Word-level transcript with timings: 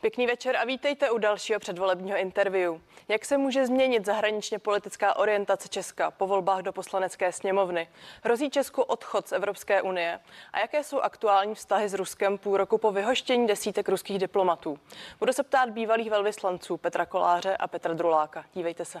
Pěkný 0.00 0.26
večer 0.26 0.56
a 0.56 0.64
vítejte 0.64 1.10
u 1.10 1.18
dalšího 1.18 1.60
předvolebního 1.60 2.18
interview. 2.18 2.74
Jak 3.08 3.24
se 3.24 3.38
může 3.38 3.66
změnit 3.66 4.06
zahraničně 4.06 4.58
politická 4.58 5.16
orientace 5.16 5.68
Česka 5.68 6.10
po 6.10 6.26
volbách 6.26 6.62
do 6.62 6.72
poslanecké 6.72 7.32
sněmovny? 7.32 7.88
Hrozí 8.22 8.50
Česku 8.50 8.82
odchod 8.82 9.28
z 9.28 9.32
Evropské 9.32 9.82
unie? 9.82 10.20
A 10.52 10.58
jaké 10.58 10.84
jsou 10.84 11.00
aktuální 11.00 11.54
vztahy 11.54 11.88
s 11.88 11.94
Ruskem 11.94 12.38
půl 12.38 12.56
roku 12.56 12.78
po 12.78 12.92
vyhoštění 12.92 13.46
desítek 13.46 13.88
ruských 13.88 14.18
diplomatů? 14.18 14.78
Budu 15.18 15.32
se 15.32 15.42
ptát 15.42 15.70
bývalých 15.70 16.10
velvyslanců 16.10 16.76
Petra 16.76 17.06
Koláře 17.06 17.56
a 17.56 17.68
Petra 17.68 17.94
Druláka. 17.94 18.44
Dívejte 18.54 18.84
se. 18.84 19.00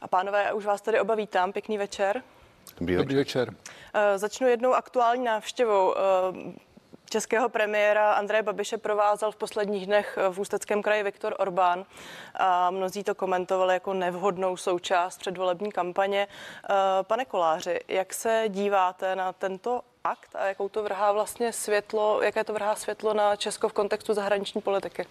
A 0.00 0.08
pánové, 0.08 0.52
už 0.52 0.64
vás 0.64 0.80
tady 0.80 1.00
oba 1.00 1.14
vítám. 1.14 1.52
Pěkný 1.52 1.78
večer. 1.78 2.22
Dobrý, 2.80 2.96
Dobrý 2.96 3.14
večer. 3.16 3.54
Eh, 3.94 4.18
začnu 4.18 4.48
jednou 4.48 4.72
aktuální 4.72 5.24
návštěvou. 5.24 5.94
Eh, 5.96 6.00
českého 7.10 7.48
premiéra 7.48 8.12
Andreje 8.12 8.42
Babiše 8.42 8.78
provázel 8.78 9.32
v 9.32 9.36
posledních 9.36 9.86
dnech 9.86 10.18
v 10.30 10.38
Ústeckém 10.38 10.82
kraji 10.82 11.02
Viktor 11.02 11.34
Orbán. 11.38 11.84
A 12.34 12.70
mnozí 12.70 13.04
to 13.04 13.14
komentovali 13.14 13.74
jako 13.74 13.94
nevhodnou 13.94 14.56
součást 14.56 15.18
předvolební 15.18 15.72
kampaně. 15.72 16.28
Eh, 16.28 16.74
pane 17.02 17.24
Koláři, 17.24 17.80
jak 17.88 18.14
se 18.14 18.44
díváte 18.48 19.16
na 19.16 19.32
tento 19.32 19.80
akt 20.04 20.36
a 20.36 20.46
jakou 20.46 20.68
to 20.68 20.82
vrhá 20.82 21.12
vlastně 21.12 21.52
světlo, 21.52 22.22
jaké 22.22 22.44
to 22.44 22.52
vrhá 22.52 22.74
světlo 22.74 23.14
na 23.14 23.36
Česko 23.36 23.68
v 23.68 23.72
kontextu 23.72 24.14
zahraniční 24.14 24.60
politiky? 24.60 25.06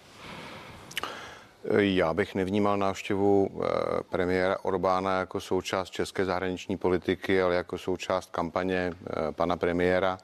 Já 1.70 2.14
bych 2.14 2.34
nevnímal 2.34 2.76
návštěvu 2.76 3.50
eh, 3.50 3.66
premiéra 4.10 4.56
Orbána 4.62 5.18
jako 5.18 5.40
součást 5.40 5.90
české 5.90 6.24
zahraniční 6.24 6.76
politiky, 6.76 7.42
ale 7.42 7.54
jako 7.54 7.78
součást 7.78 8.30
kampaně 8.30 8.92
eh, 8.92 9.32
pana 9.32 9.56
premiéra. 9.56 10.18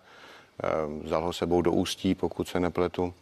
Eh, 0.62 0.68
vzal 1.02 1.24
ho 1.24 1.32
sebou 1.32 1.62
do 1.62 1.72
ústí, 1.72 2.14
pokud 2.14 2.48
se 2.48 2.60
nepletu. 2.60 3.14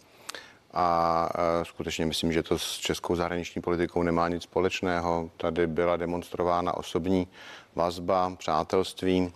A 0.78 1.28
skutečně 1.62 2.06
myslím, 2.06 2.32
že 2.32 2.42
to 2.42 2.58
s 2.58 2.78
českou 2.78 3.16
zahraniční 3.16 3.62
politikou 3.62 4.02
nemá 4.02 4.28
nic 4.28 4.42
společného. 4.42 5.30
Tady 5.36 5.66
byla 5.66 5.96
demonstrována 5.96 6.76
osobní 6.76 7.28
vazba, 7.74 8.32
přátelství. 8.38 9.32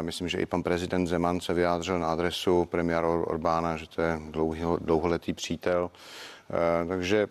Myslím, 0.00 0.28
že 0.28 0.38
i 0.38 0.46
pan 0.46 0.62
prezident 0.62 1.06
Zeman 1.06 1.40
se 1.40 1.54
vyjádřil 1.54 1.98
na 1.98 2.12
adresu 2.12 2.64
premiéra 2.64 3.08
Orbána, 3.08 3.76
že 3.76 3.88
to 3.88 4.02
je 4.02 4.20
dlouholetý 4.80 5.32
přítel. 5.32 5.90
Takže 6.88 7.28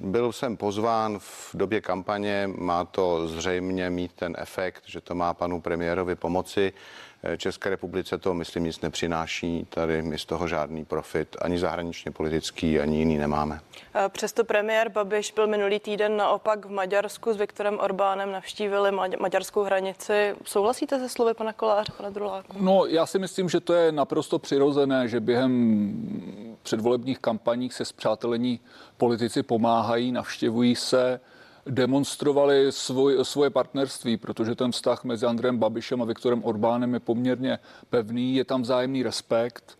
byl 0.00 0.32
jsem 0.32 0.56
pozván 0.56 1.18
v 1.18 1.50
době 1.54 1.80
kampaně, 1.80 2.50
má 2.56 2.84
to 2.84 3.28
zřejmě 3.28 3.90
mít 3.90 4.12
ten 4.12 4.34
efekt, 4.38 4.82
že 4.86 5.00
to 5.00 5.14
má 5.14 5.34
panu 5.34 5.60
premiérovi 5.60 6.14
pomoci. 6.14 6.72
České 7.36 7.70
republice 7.70 8.18
to, 8.18 8.34
myslím, 8.34 8.64
nic 8.64 8.80
nepřináší. 8.80 9.66
Tady 9.70 10.02
my 10.02 10.18
z 10.18 10.24
toho 10.24 10.48
žádný 10.48 10.84
profit, 10.84 11.36
ani 11.42 11.58
zahraničně 11.58 12.10
politický, 12.10 12.80
ani 12.80 12.98
jiný 12.98 13.18
nemáme. 13.18 13.60
Přesto 14.08 14.44
premiér 14.44 14.88
Babiš 14.88 15.32
byl 15.32 15.46
minulý 15.46 15.80
týden 15.80 16.16
naopak 16.16 16.66
v 16.66 16.70
Maďarsku 16.70 17.32
s 17.32 17.36
Viktorem 17.36 17.78
Orbánem, 17.78 18.32
navštívili 18.32 18.90
maďarskou 19.20 19.62
hranici. 19.62 20.34
Souhlasíte 20.44 20.98
se 20.98 21.08
slovy 21.08 21.34
pana 21.34 21.52
Koláře, 21.52 21.92
pana 21.96 22.10
Druláku? 22.10 22.56
No, 22.60 22.86
já 22.86 23.06
si 23.06 23.18
myslím, 23.18 23.48
že 23.48 23.60
to 23.60 23.74
je 23.74 23.92
naprosto 23.92 24.38
přirozené, 24.38 25.08
že 25.08 25.20
během 25.20 25.92
předvolebních 26.62 27.18
kampaních 27.18 27.74
se 27.74 27.84
zpřátelení 27.84 28.60
politici 28.96 29.42
pomáhají, 29.42 30.12
navštěvují 30.12 30.74
se, 30.74 31.20
demonstrovali 31.68 32.72
svoj, 32.72 33.24
svoje 33.24 33.50
partnerství, 33.50 34.16
protože 34.16 34.54
ten 34.54 34.72
vztah 34.72 35.04
mezi 35.04 35.26
Andrem 35.26 35.58
Babišem 35.58 36.02
a 36.02 36.04
Viktorem 36.04 36.44
Orbánem 36.44 36.94
je 36.94 37.00
poměrně 37.00 37.58
pevný, 37.90 38.34
je 38.34 38.44
tam 38.44 38.62
vzájemný 38.62 39.02
respekt 39.02 39.77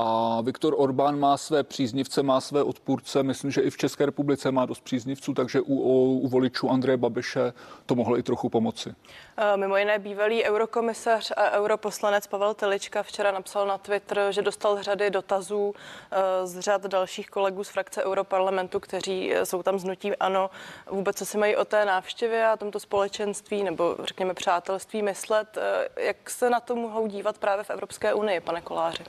a 0.00 0.40
Viktor 0.40 0.74
Orbán 0.76 1.18
má 1.18 1.36
své 1.36 1.62
příznivce, 1.62 2.22
má 2.22 2.40
své 2.40 2.62
odpůrce. 2.62 3.22
Myslím, 3.22 3.50
že 3.50 3.60
i 3.60 3.70
v 3.70 3.76
České 3.76 4.06
republice 4.06 4.50
má 4.50 4.66
dost 4.66 4.80
příznivců, 4.80 5.34
takže 5.34 5.60
u, 5.60 5.74
u 6.22 6.28
voličů 6.28 6.70
Andreje 6.70 6.96
Babiše 6.96 7.52
to 7.86 7.94
mohlo 7.94 8.18
i 8.18 8.22
trochu 8.22 8.48
pomoci. 8.48 8.94
Eh, 9.36 9.56
mimo 9.56 9.76
jiné 9.76 9.98
bývalý 9.98 10.44
eurokomisař 10.44 11.32
a 11.36 11.50
europoslanec 11.50 12.26
Pavel 12.26 12.54
Telička 12.54 13.02
včera 13.02 13.30
napsal 13.30 13.66
na 13.66 13.78
Twitter, 13.78 14.26
že 14.30 14.42
dostal 14.42 14.82
řady 14.82 15.10
dotazů 15.10 15.74
eh, 16.10 16.46
z 16.46 16.58
řad 16.60 16.86
dalších 16.86 17.30
kolegů 17.30 17.64
z 17.64 17.68
frakce 17.68 18.04
Europarlamentu, 18.04 18.80
kteří 18.80 19.34
eh, 19.34 19.46
jsou 19.46 19.62
tam 19.62 19.78
znutí 19.78 20.16
ano, 20.16 20.50
vůbec 20.90 21.16
co 21.16 21.26
si 21.26 21.38
mají 21.38 21.56
o 21.56 21.64
té 21.64 21.84
návštěvě 21.84 22.46
a 22.46 22.56
tomto 22.56 22.80
společenství 22.80 23.62
nebo 23.62 23.96
řekněme 24.04 24.34
přátelství 24.34 25.02
myslet. 25.02 25.58
Jak 25.96 26.30
se 26.30 26.50
na 26.50 26.60
to 26.60 26.76
mohou 26.76 27.06
dívat 27.06 27.38
právě 27.38 27.64
v 27.64 27.70
Evropské 27.70 28.14
unii, 28.14 28.40
pane 28.40 28.60
Koláři? 28.60 29.04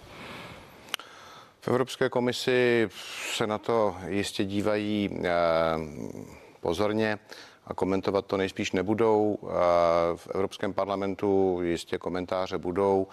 Evropské 1.70 2.10
komisi 2.10 2.90
se 3.34 3.48
na 3.48 3.58
to 3.58 3.96
jistě 4.08 4.44
dívají 4.46 5.10
eh, 5.24 5.30
pozorně 6.60 7.20
a 7.68 7.74
komentovat 7.74 8.26
to 8.26 8.38
nejspíš 8.38 8.72
nebudou. 8.72 9.38
Eh, 9.44 9.48
v 10.16 10.28
Evropském 10.36 10.74
parlamentu 10.74 11.60
jistě 11.62 11.98
komentáře 11.98 12.58
budou. 12.58 13.08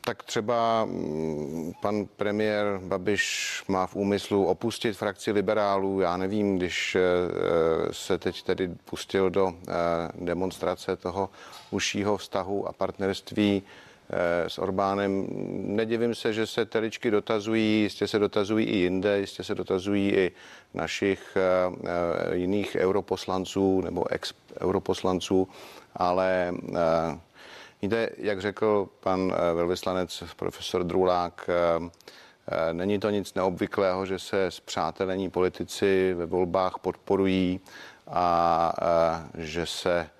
Tak 0.00 0.22
třeba 0.22 0.84
mm, 0.84 1.72
pan 1.82 2.06
premiér 2.16 2.80
Babiš 2.82 3.64
má 3.68 3.86
v 3.86 3.96
úmyslu 3.96 4.46
opustit 4.46 4.96
frakci 4.96 5.32
liberálů. 5.32 6.00
Já 6.00 6.16
nevím, 6.16 6.56
když 6.56 6.94
eh, 6.94 7.00
se 7.92 8.18
teď 8.18 8.42
tedy 8.42 8.68
pustil 8.84 9.30
do 9.30 9.54
demonstrace 10.14 10.96
toho 10.96 11.30
užšího 11.70 12.16
vztahu 12.16 12.68
a 12.68 12.72
partnerství 12.72 13.62
Eh, 13.62 13.91
s 14.46 14.58
Orbánem. 14.58 15.26
Nedivím 15.76 16.14
se, 16.14 16.32
že 16.32 16.46
se 16.46 16.64
teličky 16.64 17.10
dotazují, 17.10 17.82
jistě 17.82 18.08
se 18.08 18.18
dotazují 18.18 18.66
i 18.66 18.76
jinde, 18.76 19.18
jistě 19.18 19.44
se 19.44 19.54
dotazují 19.54 20.10
i 20.10 20.32
našich 20.74 21.36
eh, 21.36 21.40
eh, 21.84 22.36
jiných 22.36 22.76
europoslanců 22.80 23.80
nebo 23.80 24.12
ex-europoslanců, 24.12 25.48
ale 25.96 26.54
jde, 27.82 28.10
jak 28.18 28.40
řekl 28.40 28.88
pan 29.00 29.34
velvyslanec 29.54 30.22
profesor 30.36 30.84
Drulák, 30.84 31.50
Není 32.72 32.98
to 32.98 33.10
nic 33.10 33.34
neobvyklého, 33.34 34.06
že 34.06 34.18
se 34.18 34.50
zpřátelení 34.50 35.30
politici 35.30 36.14
ve 36.14 36.26
volbách 36.26 36.78
podporují 36.78 37.60
a 38.06 38.72
že 39.34 39.66
se 39.66 40.10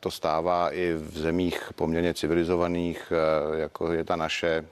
to 0.00 0.10
stává 0.10 0.70
i 0.70 0.92
v 0.92 1.18
zemích 1.18 1.70
poměrně 1.74 2.14
civilizovaných, 2.14 3.12
eh, 3.12 3.58
jako 3.60 3.92
je 3.92 4.04
ta 4.04 4.16
naše. 4.16 4.64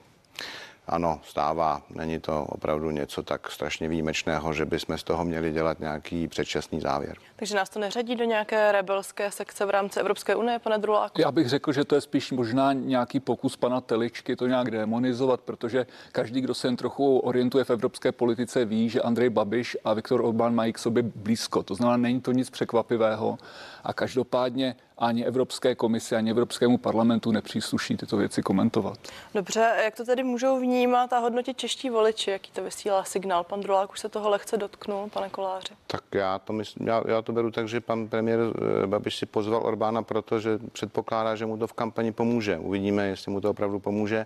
Ano, 0.89 1.19
stává. 1.23 1.81
Není 1.89 2.19
to 2.19 2.43
opravdu 2.43 2.91
něco 2.91 3.23
tak 3.23 3.51
strašně 3.51 3.87
výjimečného, 3.87 4.53
že 4.53 4.65
bychom 4.65 4.97
z 4.97 5.03
toho 5.03 5.25
měli 5.25 5.51
dělat 5.51 5.79
nějaký 5.79 6.27
předčasný 6.27 6.79
závěr. 6.79 7.15
Takže 7.35 7.55
nás 7.55 7.69
to 7.69 7.79
neřadí 7.79 8.15
do 8.15 8.23
nějaké 8.23 8.71
rebelské 8.71 9.31
sekce 9.31 9.65
v 9.65 9.69
rámci 9.69 9.99
Evropské 9.99 10.35
unie, 10.35 10.59
pane 10.59 10.77
Druláku? 10.77 11.21
Já 11.21 11.31
bych 11.31 11.49
řekl, 11.49 11.71
že 11.71 11.85
to 11.85 11.95
je 11.95 12.01
spíš 12.01 12.31
možná 12.31 12.73
nějaký 12.73 13.19
pokus 13.19 13.57
pana 13.57 13.81
Teličky 13.81 14.35
to 14.35 14.47
nějak 14.47 14.71
demonizovat, 14.71 15.41
protože 15.41 15.85
každý, 16.11 16.41
kdo 16.41 16.53
se 16.53 16.67
jen 16.67 16.75
trochu 16.75 17.19
orientuje 17.19 17.63
v 17.63 17.69
evropské 17.69 18.11
politice, 18.11 18.65
ví, 18.65 18.89
že 18.89 19.01
Andrej 19.01 19.29
Babiš 19.29 19.77
a 19.83 19.93
Viktor 19.93 20.21
Orbán 20.21 20.55
mají 20.55 20.73
k 20.73 20.77
sobě 20.77 21.03
blízko. 21.03 21.63
To 21.63 21.75
znamená, 21.75 21.97
není 21.97 22.21
to 22.21 22.31
nic 22.31 22.49
překvapivého 22.49 23.37
a 23.83 23.93
každopádně 23.93 24.75
ani 24.99 25.25
Evropské 25.25 25.75
komisi, 25.75 26.15
ani 26.15 26.31
Evropskému 26.31 26.77
parlamentu 26.77 27.31
nepřísluší 27.31 27.97
tyto 27.97 28.17
věci 28.17 28.41
komentovat. 28.41 28.99
Dobře, 29.33 29.71
jak 29.83 29.95
to 29.95 30.05
tedy 30.05 30.23
můžou 30.23 30.59
vnímat 30.59 31.13
a 31.13 31.19
hodnotit 31.19 31.57
čeští 31.57 31.89
voliči? 31.89 32.31
Jaký 32.31 32.51
to 32.51 32.63
vysílá 32.63 33.03
signál? 33.03 33.43
Pan 33.43 33.61
Drulák 33.61 33.91
už 33.91 33.99
se 33.99 34.09
toho 34.09 34.29
lehce 34.29 34.57
dotknul, 34.57 35.09
pane 35.09 35.29
Koláři. 35.29 35.73
Tak 35.87 36.03
já 36.13 36.39
to, 36.39 36.53
myslím, 36.53 36.87
já, 36.87 37.03
já 37.07 37.21
to 37.21 37.31
beru 37.31 37.51
tak, 37.51 37.67
že 37.67 37.81
pan 37.81 38.07
premiér 38.07 38.39
eh, 38.83 38.87
Babiš 38.87 39.15
si 39.15 39.25
pozval 39.25 39.61
Orbána, 39.65 40.03
protože 40.03 40.59
předpokládá, 40.71 41.35
že 41.35 41.45
mu 41.45 41.57
to 41.57 41.67
v 41.67 41.73
kampani 41.73 42.11
pomůže. 42.11 42.57
Uvidíme, 42.57 43.07
jestli 43.07 43.31
mu 43.31 43.41
to 43.41 43.49
opravdu 43.49 43.79
pomůže. 43.79 44.25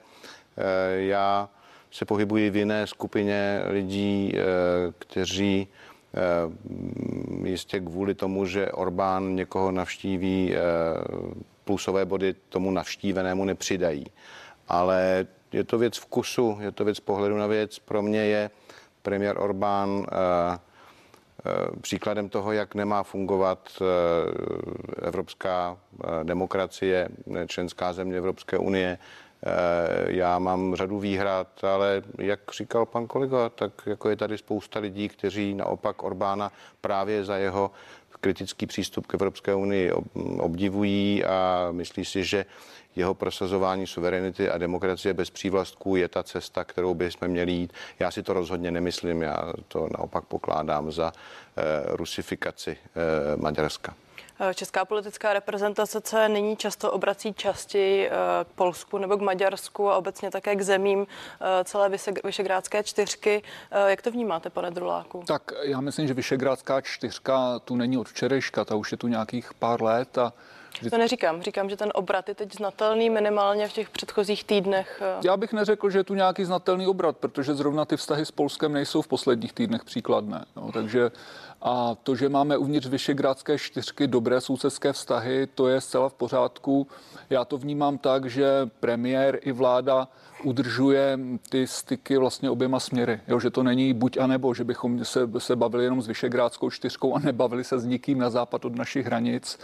Eh, 0.57 0.63
já 0.95 1.50
se 1.92 2.06
pohybuji 2.06 2.50
v 2.50 2.56
jiné 2.56 2.88
skupině 2.88 3.62
lidí, 3.65 4.33
eh, 4.36 4.42
kteří 5.00 5.68
jistě 7.44 7.80
kvůli 7.80 8.15
tomu, 8.15 8.45
že 8.45 8.71
Orbán 8.71 9.36
někoho 9.36 9.71
navštíví, 9.71 10.56
plusové 11.63 12.06
body 12.06 12.36
tomu 12.50 12.71
navštívenému 12.71 13.45
nepřidají. 13.45 14.06
Ale 14.68 15.27
je 15.51 15.63
to 15.63 15.77
věc 15.77 15.98
vkusu, 15.98 16.57
je 16.60 16.71
to 16.71 16.86
věc 16.86 17.00
pohledu 17.00 17.38
na 17.38 17.48
věc. 17.48 17.80
Pro 17.80 18.01
mě 18.01 18.19
je 18.19 18.50
premiér 19.01 19.39
Orbán 19.39 20.06
Eh, 21.45 21.80
příkladem 21.81 22.30
toho, 22.30 22.51
jak 22.51 22.75
nemá 22.75 23.04
fungovat 23.04 23.69
eh, 23.81 23.86
evropská 25.07 25.77
eh, 26.04 26.24
demokracie, 26.24 27.09
členská 27.48 27.94
země 27.94 28.18
Evropské 28.18 28.57
unie. 28.57 28.98
Já 30.07 30.40
mám 30.40 30.75
řadu 30.75 31.00
výhrad, 31.00 31.63
ale 31.63 32.01
jak 32.18 32.40
říkal 32.57 32.86
pan 32.86 33.07
kolega, 33.07 33.50
tak 33.50 33.72
jako 33.86 34.10
je 34.10 34.16
tady 34.16 34.38
spousta 34.38 34.80
lidí, 34.80 35.10
kteří 35.10 35.54
naopak 35.54 36.04
Orbána 36.04 36.51
právě 36.81 37.24
za 37.25 37.38
jeho 37.38 37.72
kritický 38.24 38.66
přístup 38.66 39.07
k 39.07 39.13
Evropské 39.13 39.56
unii 39.56 39.92
obdivují 40.40 41.24
a 41.25 41.68
myslí 41.72 42.06
si, 42.06 42.24
že 42.24 42.45
jeho 42.95 43.13
prosazování 43.13 43.88
suverenity 43.88 44.50
a 44.50 44.57
demokracie 44.57 45.13
bez 45.13 45.30
přívlastků 45.30 45.95
je 45.95 46.07
ta 46.07 46.24
cesta, 46.24 46.63
kterou 46.63 46.94
bychom 46.94 47.28
měli 47.28 47.51
jít. 47.51 47.74
Já 48.00 48.12
si 48.12 48.24
to 48.24 48.34
rozhodně 48.34 48.72
nemyslím, 48.72 49.22
já 49.22 49.54
to 49.68 49.88
naopak 49.98 50.25
pokládám 50.25 50.92
za 50.92 51.12
eh, 51.12 51.62
rusifikaci 51.88 52.78
eh, 52.78 53.38
Maďarska. 53.38 53.95
Eh, 54.39 54.53
česká 54.53 54.85
politická 54.85 55.33
reprezentace 55.33 56.01
se 56.06 56.30
nyní 56.30 56.57
často 56.57 56.91
obrací 56.91 57.33
častěji 57.33 58.09
k 58.44 58.47
Polsku 58.56 58.97
nebo 58.97 59.18
k 59.18 59.21
Maďarsku 59.21 59.89
a 59.89 59.97
obecně 59.97 60.31
také 60.31 60.56
k 60.56 60.62
zemím 60.62 61.07
celé 61.63 61.89
Vyšegrádské 62.24 62.83
čtyřky. 62.83 63.44
Jak 63.88 64.01
to 64.01 64.12
vnímáte, 64.12 64.50
pane 64.50 64.71
Druláku? 64.71 65.24
Tak 65.27 65.51
já 65.62 65.81
myslím, 65.81 66.07
že 66.07 66.13
Vyšegrádská 66.13 66.81
čtyřka 66.81 67.59
tu 67.59 67.75
není 67.75 67.97
od 67.97 68.09
včerejška, 68.09 68.65
ta 68.65 68.75
už 68.75 68.91
je 68.91 68.97
tu 68.97 69.07
nějakých 69.07 69.53
pár 69.53 69.83
let 69.83 70.18
a 70.18 70.33
to 70.89 70.97
neříkám. 70.97 71.41
Říkám, 71.41 71.69
že 71.69 71.77
ten 71.77 71.91
obrat 71.94 72.30
je 72.30 72.35
teď 72.35 72.56
znatelný 72.56 73.09
minimálně 73.09 73.68
v 73.68 73.74
těch 73.74 73.89
předchozích 73.89 74.44
týdnech. 74.44 75.01
Eh. 75.01 75.21
Já 75.25 75.38
bych 75.38 75.53
neřekl, 75.53 75.89
že 75.89 76.00
je 76.00 76.03
tu 76.03 76.13
nějaký 76.13 76.45
znatelný 76.45 76.88
obrat, 76.88 77.18
protože 77.18 77.56
zrovna 77.56 77.85
ty 77.85 77.97
vztahy 77.97 78.25
s 78.25 78.31
Polskem 78.31 78.74
nejsou 78.74 79.01
v 79.01 79.07
posledních 79.07 79.53
týdnech 79.53 79.83
příkladné. 79.83 80.45
No, 80.56 80.71
takže 80.71 81.12
a 81.65 81.95
to, 82.04 82.15
že 82.15 82.30
máme 82.30 82.57
uvnitř 82.57 82.88
Vyšegrádské 82.88 83.57
čtyřky 83.57 84.07
dobré 84.07 84.42
sousedské 84.42 84.94
vztahy, 84.94 85.48
to 85.56 85.68
je 85.68 85.81
zcela 85.81 86.10
v 86.10 86.13
pořádku. 86.13 86.88
Já 87.30 87.45
to 87.45 87.57
vnímám 87.57 87.98
tak, 87.98 88.25
že 88.25 88.69
premiér 88.80 89.39
i 89.42 89.51
vláda 89.51 90.07
udržuje 90.44 91.19
ty 91.50 91.68
styky 91.68 92.18
vlastně 92.18 92.50
oběma 92.50 92.80
směry. 92.80 93.19
Jo, 93.27 93.39
že 93.39 93.50
to 93.50 93.63
není 93.63 93.94
buď 93.94 94.18
a 94.18 94.27
nebo, 94.27 94.54
že 94.54 94.63
bychom 94.63 95.06
se, 95.06 95.30
se 95.38 95.56
bavili 95.56 95.83
jenom 95.83 96.01
s 96.01 96.07
Vyšegrádskou 96.07 96.69
čtyřkou 96.69 97.15
a 97.15 97.19
nebavili 97.19 97.63
se 97.63 97.80
s 97.80 97.86
nikým 97.86 98.18
na 98.18 98.30
západ 98.30 98.66
od 98.66 98.75
našich 98.75 99.06
hranic. 99.06 99.59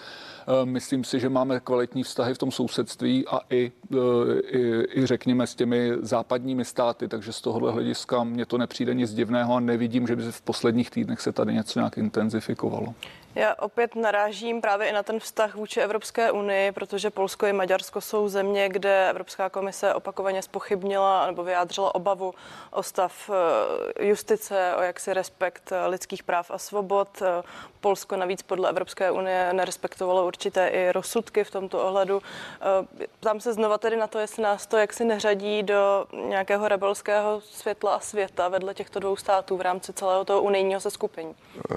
Eh, 0.48 0.66
myslím 0.66 1.04
si, 1.04 1.20
že 1.20 1.30
máme 1.30 1.60
kvalitní 1.60 2.04
vztahy 2.04 2.34
v 2.34 2.38
tom 2.38 2.52
sousedství 2.52 3.28
a 3.28 3.40
i, 3.50 3.72
eh, 3.94 4.40
i, 4.40 4.84
i 5.00 5.06
řekněme 5.06 5.48
s 5.48 5.56
těmi 5.56 5.92
západními 6.02 6.66
státy, 6.66 7.08
takže 7.08 7.34
z 7.34 7.42
tohohle 7.42 7.72
hlediska 7.72 8.24
mně 8.24 8.46
to 8.46 8.58
nepřijde 8.58 8.94
nic 8.94 9.14
divného 9.14 9.56
a 9.56 9.60
nevidím, 9.60 10.08
že 10.08 10.16
by 10.16 10.32
v 10.32 10.42
posledních 10.42 10.90
týdnech 10.90 11.22
se 11.22 11.32
tady 11.32 11.54
něco 11.54 11.80
nějak 11.90 11.98
intenzifikovalo. 11.98 12.94
Já 13.36 13.56
opět 13.60 13.96
narážím 13.96 14.62
právě 14.62 14.88
i 14.88 14.94
na 14.94 15.04
ten 15.04 15.20
vztah 15.20 15.56
vůči 15.56 15.82
Evropské 15.82 16.32
unii, 16.32 16.72
protože 16.72 17.10
Polsko 17.10 17.46
i 17.46 17.54
Maďarsko 17.54 18.02
jsou 18.02 18.28
země, 18.28 18.70
kde 18.70 19.10
Evropská 19.10 19.50
komise 19.50 19.94
opakovaně 19.94 20.42
spochybnila 20.42 21.26
nebo 21.26 21.44
vyjádřila 21.44 21.96
obavu 21.96 22.34
o 22.72 22.84
stav 22.84 23.30
eh, 24.00 24.06
justice, 24.06 24.74
o 24.78 24.82
jaksi 24.82 25.14
respekt 25.14 25.74
lidských 25.88 26.24
práv 26.24 26.52
a 26.52 26.58
svobod. 26.58 27.22
Polsko 27.82 28.16
navíc 28.16 28.42
podle 28.42 28.70
Evropské 28.70 29.12
unie 29.12 29.54
nerespektovalo 29.54 30.28
určité 30.28 30.68
i 30.68 30.92
rozsudky 30.92 31.44
v 31.44 31.52
tomto 31.52 31.84
ohledu. 31.84 32.22
Eh, 33.02 33.08
Tam 33.20 33.40
se 33.40 33.54
znova 33.54 33.78
tedy 33.78 33.98
na 33.98 34.08
to, 34.08 34.20
jestli 34.20 34.44
nás 34.44 34.68
to 34.68 34.78
jaksi 34.78 35.06
neřadí 35.06 35.64
do 35.64 36.06
nějakého 36.28 36.68
rebelského 36.68 37.42
světla 37.42 37.96
a 37.96 38.00
světa 38.00 38.48
vedle 38.48 38.74
těchto 38.74 39.00
dvou 39.00 39.16
států 39.16 39.58
v 39.58 39.62
rámci 39.62 39.94
celého 39.94 40.26
toho 40.26 40.42
unijního 40.42 40.80
seskupení. 40.80 41.36
Eh, 41.72 41.76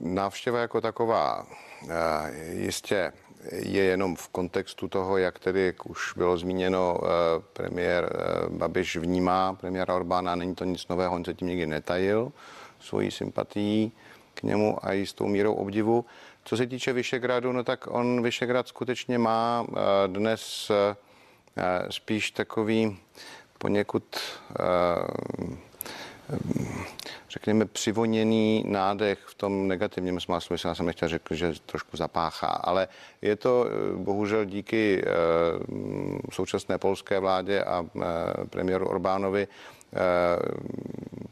návštěva 0.00 0.58
jako 0.58 0.80
taková 0.84 1.46
eh, 1.88 1.94
jistě 2.52 3.12
je 3.52 3.84
jenom 3.84 4.16
v 4.16 4.28
kontextu 4.28 4.88
toho, 4.88 5.18
jak 5.18 5.38
tedy, 5.38 5.66
jak 5.66 5.86
už 5.86 6.12
bylo 6.16 6.36
zmíněno, 6.36 7.00
premiér 7.52 8.12
Babiš 8.48 8.96
vnímá 8.96 9.52
premiéra 9.52 9.94
Orbána, 9.94 10.34
není 10.34 10.54
to 10.54 10.64
nic 10.64 10.88
nového, 10.88 11.14
on 11.14 11.24
se 11.24 11.34
tím 11.34 11.48
nikdy 11.48 11.66
netajil 11.66 12.32
svojí 12.80 13.10
sympatií 13.10 13.92
k 14.34 14.42
němu 14.42 14.78
a 14.82 14.92
jistou 14.92 15.26
mírou 15.26 15.54
obdivu. 15.54 16.04
Co 16.44 16.56
se 16.56 16.66
týče 16.66 16.92
Vyšegradu, 16.92 17.52
no 17.52 17.64
tak 17.64 17.86
on 17.90 18.22
Vyšegrad 18.22 18.68
skutečně 18.68 19.18
má 19.18 19.66
eh, 19.68 19.74
dnes 20.08 20.70
eh, 20.70 21.86
spíš 21.90 22.30
takový 22.30 22.98
poněkud 23.58 24.04
eh, 24.60 24.64
řekněme, 27.34 27.66
přivoněný 27.66 28.64
nádech 28.66 29.18
v 29.26 29.34
tom 29.34 29.68
negativním 29.68 30.20
smyslu. 30.20 30.56
Já 30.64 30.74
jsem 30.74 30.86
nechtěl 30.86 31.08
řekl, 31.08 31.34
že 31.34 31.52
trošku 31.66 31.96
zapáchá, 31.96 32.46
ale 32.46 32.88
je 33.22 33.36
to 33.36 33.66
bohužel 33.96 34.44
díky 34.44 35.04
současné 36.32 36.78
polské 36.78 37.18
vládě 37.18 37.64
a 37.64 37.86
premiéru 38.50 38.86
Orbánovi 38.88 39.48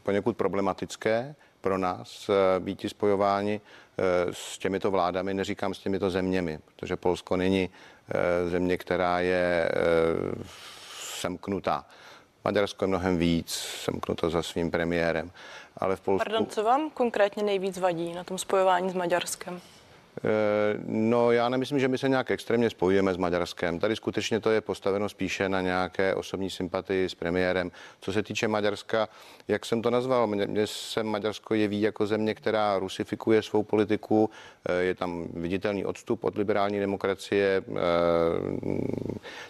poněkud 0.03 0.37
problematické, 0.37 1.35
pro 1.63 1.77
nás 1.77 2.29
eh, 2.29 2.59
být 2.59 2.85
spojováni 2.87 3.61
eh, 3.61 4.03
s 4.31 4.57
těmito 4.57 4.91
vládami, 4.91 5.33
neříkám 5.33 5.73
s 5.73 5.79
těmito 5.79 6.09
zeměmi, 6.09 6.59
protože 6.65 6.95
Polsko 6.95 7.37
není 7.37 7.69
eh, 7.69 8.49
země, 8.49 8.77
která 8.77 9.19
je 9.19 9.69
semknutá. 11.19 11.85
Maďarsko 12.43 12.83
je 12.83 12.87
mnohem 12.87 13.17
víc 13.17 13.49
semknuto 13.83 14.29
za 14.29 14.43
svým 14.43 14.71
premiérem. 14.71 15.31
Ale 15.77 15.95
v 15.95 16.01
Polsku... 16.01 16.25
Pardon, 16.25 16.45
co 16.45 16.63
vám 16.63 16.89
konkrétně 16.89 17.43
nejvíc 17.43 17.77
vadí 17.77 18.13
na 18.13 18.23
tom 18.23 18.37
spojování 18.37 18.89
s 18.89 18.93
Maďarskem? 18.93 19.61
Eh, 20.17 20.79
no, 20.85 21.31
já 21.31 21.49
nemyslím, 21.49 21.79
že 21.79 21.87
my 21.87 21.97
se 21.97 22.09
nějak 22.09 22.31
extrémně 22.31 22.69
spojujeme 22.69 23.13
s 23.13 23.17
Maďarskem. 23.17 23.79
Tady 23.79 23.95
skutečně 23.95 24.39
to 24.39 24.51
je 24.51 24.61
postaveno 24.61 25.09
spíše 25.09 25.49
na 25.49 25.61
nějaké 25.61 26.15
osobní 26.15 26.49
sympatii 26.49 27.09
s 27.09 27.15
premiérem. 27.15 27.71
Co 27.99 28.13
se 28.13 28.23
týče 28.23 28.47
Maďarska, 28.47 29.09
jak 29.47 29.65
jsem 29.65 29.81
to 29.81 29.89
nazval, 29.89 30.27
mně 30.27 30.67
se 30.67 31.03
Maďarsko 31.03 31.53
jeví 31.53 31.81
jako 31.81 32.07
země, 32.07 32.35
která 32.35 32.79
rusifikuje 32.79 33.41
svou 33.41 33.63
politiku. 33.63 34.29
Eh, 34.65 34.83
je 34.83 34.95
tam 34.95 35.27
viditelný 35.33 35.85
odstup 35.85 36.23
od 36.23 36.37
liberální 36.37 36.79
demokracie. 36.79 37.63
Eh, 37.67 37.73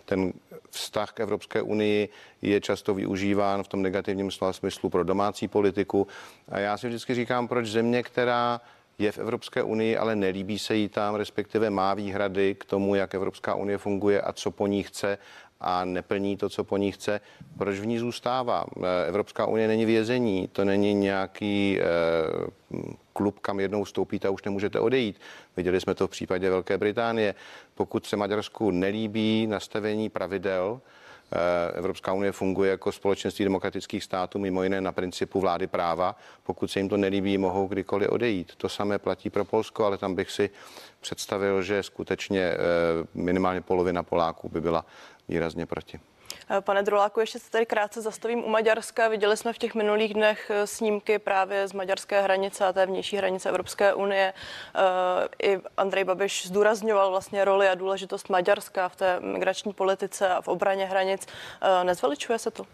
ten 0.06 0.34
vztah 0.70 1.12
k 1.12 1.20
Evropské 1.20 1.62
unii 1.62 2.10
je 2.42 2.62
často 2.62 2.94
využíván 2.94 3.64
v 3.64 3.68
tom 3.68 3.82
negativním 3.82 4.32
slova 4.32 4.54
smyslu 4.54 4.90
pro 4.90 5.04
domácí 5.04 5.48
politiku. 5.48 6.08
A 6.50 6.60
já 6.60 6.78
si 6.78 6.88
vždycky 6.88 7.16
říkám, 7.16 7.48
proč 7.48 7.68
země, 7.68 8.04
která 8.04 8.62
je 9.00 9.12
v 9.12 9.18
Evropské 9.18 9.64
unii, 9.64 9.98
ale 9.98 10.16
nelíbí 10.16 10.60
se 10.60 10.76
jí 10.76 10.90
tam, 10.90 11.16
respektive 11.16 11.70
má 11.70 11.94
výhrady 11.94 12.56
k 12.56 12.66
tomu, 12.66 12.96
jak 12.96 13.16
Evropská 13.16 13.56
unie 13.56 13.78
funguje 13.78 14.22
a 14.22 14.34
co 14.34 14.52
po 14.52 14.68
ní 14.68 14.84
chce 14.84 15.18
a 15.62 15.86
neplní 15.86 16.38
to, 16.38 16.50
co 16.50 16.64
po 16.64 16.78
ní 16.78 16.92
chce, 16.92 17.22
proč 17.58 17.80
v 17.80 17.86
ní 17.86 18.00
zůstává? 18.00 18.66
Eh, 18.78 19.08
Evropská 19.08 19.46
unie 19.46 19.68
není 19.68 19.86
vězení, 19.86 20.48
to 20.52 20.66
není 20.66 20.94
nějaký 20.94 21.80
eh, 21.80 21.86
klub, 23.14 23.40
kam 23.40 23.60
jednou 23.60 23.84
vstoupíte 23.84 24.28
a 24.28 24.32
už 24.32 24.44
nemůžete 24.44 24.80
odejít. 24.80 25.20
Viděli 25.58 25.82
jsme 25.82 25.96
to 25.96 26.08
v 26.08 26.12
případě 26.12 26.50
Velké 26.50 26.78
Británie. 26.78 27.36
Pokud 27.76 28.06
se 28.06 28.18
Maďarsku 28.18 28.72
nelíbí 28.72 29.48
nastavení 29.48 30.10
pravidel, 30.10 30.82
Evropská 31.74 32.14
unie 32.14 32.32
funguje 32.32 32.72
jako 32.72 32.92
společenství 32.92 33.46
demokratických 33.46 34.04
států, 34.04 34.40
mimo 34.40 34.64
jiné 34.64 34.82
na 34.82 34.92
principu 34.92 35.40
vlády 35.40 35.68
práva. 35.68 36.16
Pokud 36.44 36.72
se 36.72 36.80
jim 36.80 36.90
to 36.90 36.98
nelíbí, 36.98 37.38
mohou 37.38 37.68
kdykoliv 37.68 38.10
odejít. 38.10 38.56
To 38.58 38.70
samé 38.70 39.00
platí 39.00 39.30
pro 39.30 39.46
Polsko, 39.46 39.86
ale 39.86 39.98
tam 39.98 40.16
bych 40.16 40.32
si 40.32 40.50
představil, 41.02 41.64
že 41.64 41.84
skutečně 41.84 42.42
eh, 42.42 42.58
minimálně 43.14 43.62
polovina 43.62 44.04
Poláků 44.04 44.50
by 44.50 44.62
byla 44.62 44.86
výrazně 45.30 45.66
proti. 45.66 46.00
Eh, 46.58 46.62
pane 46.62 46.84
Druláku, 46.84 47.20
ještě 47.20 47.40
se 47.40 47.52
tady 47.52 47.66
krátce 47.66 48.02
zastavím 48.02 48.44
u 48.44 48.50
Maďarska. 48.50 49.08
Viděli 49.08 49.38
jsme 49.38 49.54
v 49.54 49.58
těch 49.58 49.76
minulých 49.76 50.14
dnech 50.14 50.52
eh, 50.54 50.68
snímky 50.68 51.20
právě 51.20 51.68
z 51.68 51.74
maďarské 51.74 52.22
hranice 52.22 52.66
a 52.66 52.74
té 52.74 52.86
vnější 52.86 53.18
hranice 53.18 53.50
Evropské 53.50 53.94
unie. 53.94 54.34
Eh, 54.76 55.50
I 55.52 55.60
Andrej 55.78 56.04
Babiš 56.04 56.48
zdůrazňoval 56.48 57.10
vlastně 57.10 57.46
roli 57.46 57.70
a 57.70 57.76
důležitost 57.76 58.30
Maďarska 58.30 58.90
v 58.90 58.96
té 58.96 59.20
migrační 59.20 59.74
politice 59.74 60.30
a 60.30 60.42
v 60.42 60.48
obraně 60.48 60.86
hranic. 60.86 61.28
Nezveličuje 61.84 62.40
se 62.40 62.52
to? 62.52 62.66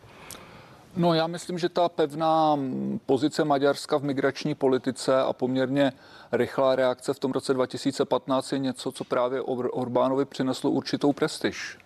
No 0.95 1.13
já 1.13 1.27
myslím, 1.27 1.59
že 1.59 1.69
ta 1.69 1.89
pevná 1.89 2.55
mm, 2.55 3.00
pozice 3.05 3.45
Maďarska 3.45 3.98
v 3.98 4.03
migrační 4.03 4.55
politice 4.55 5.21
a 5.21 5.33
poměrně 5.33 5.93
rychlá 6.31 6.75
reakce 6.75 7.13
v 7.13 7.19
tom 7.19 7.31
roce 7.31 7.53
2015 7.53 8.51
je 8.51 8.59
něco, 8.59 8.91
co 8.91 9.03
právě 9.03 9.41
Orbánovi 9.41 10.25
přineslo 10.25 10.71
určitou 10.71 11.13
prestiž 11.13 11.77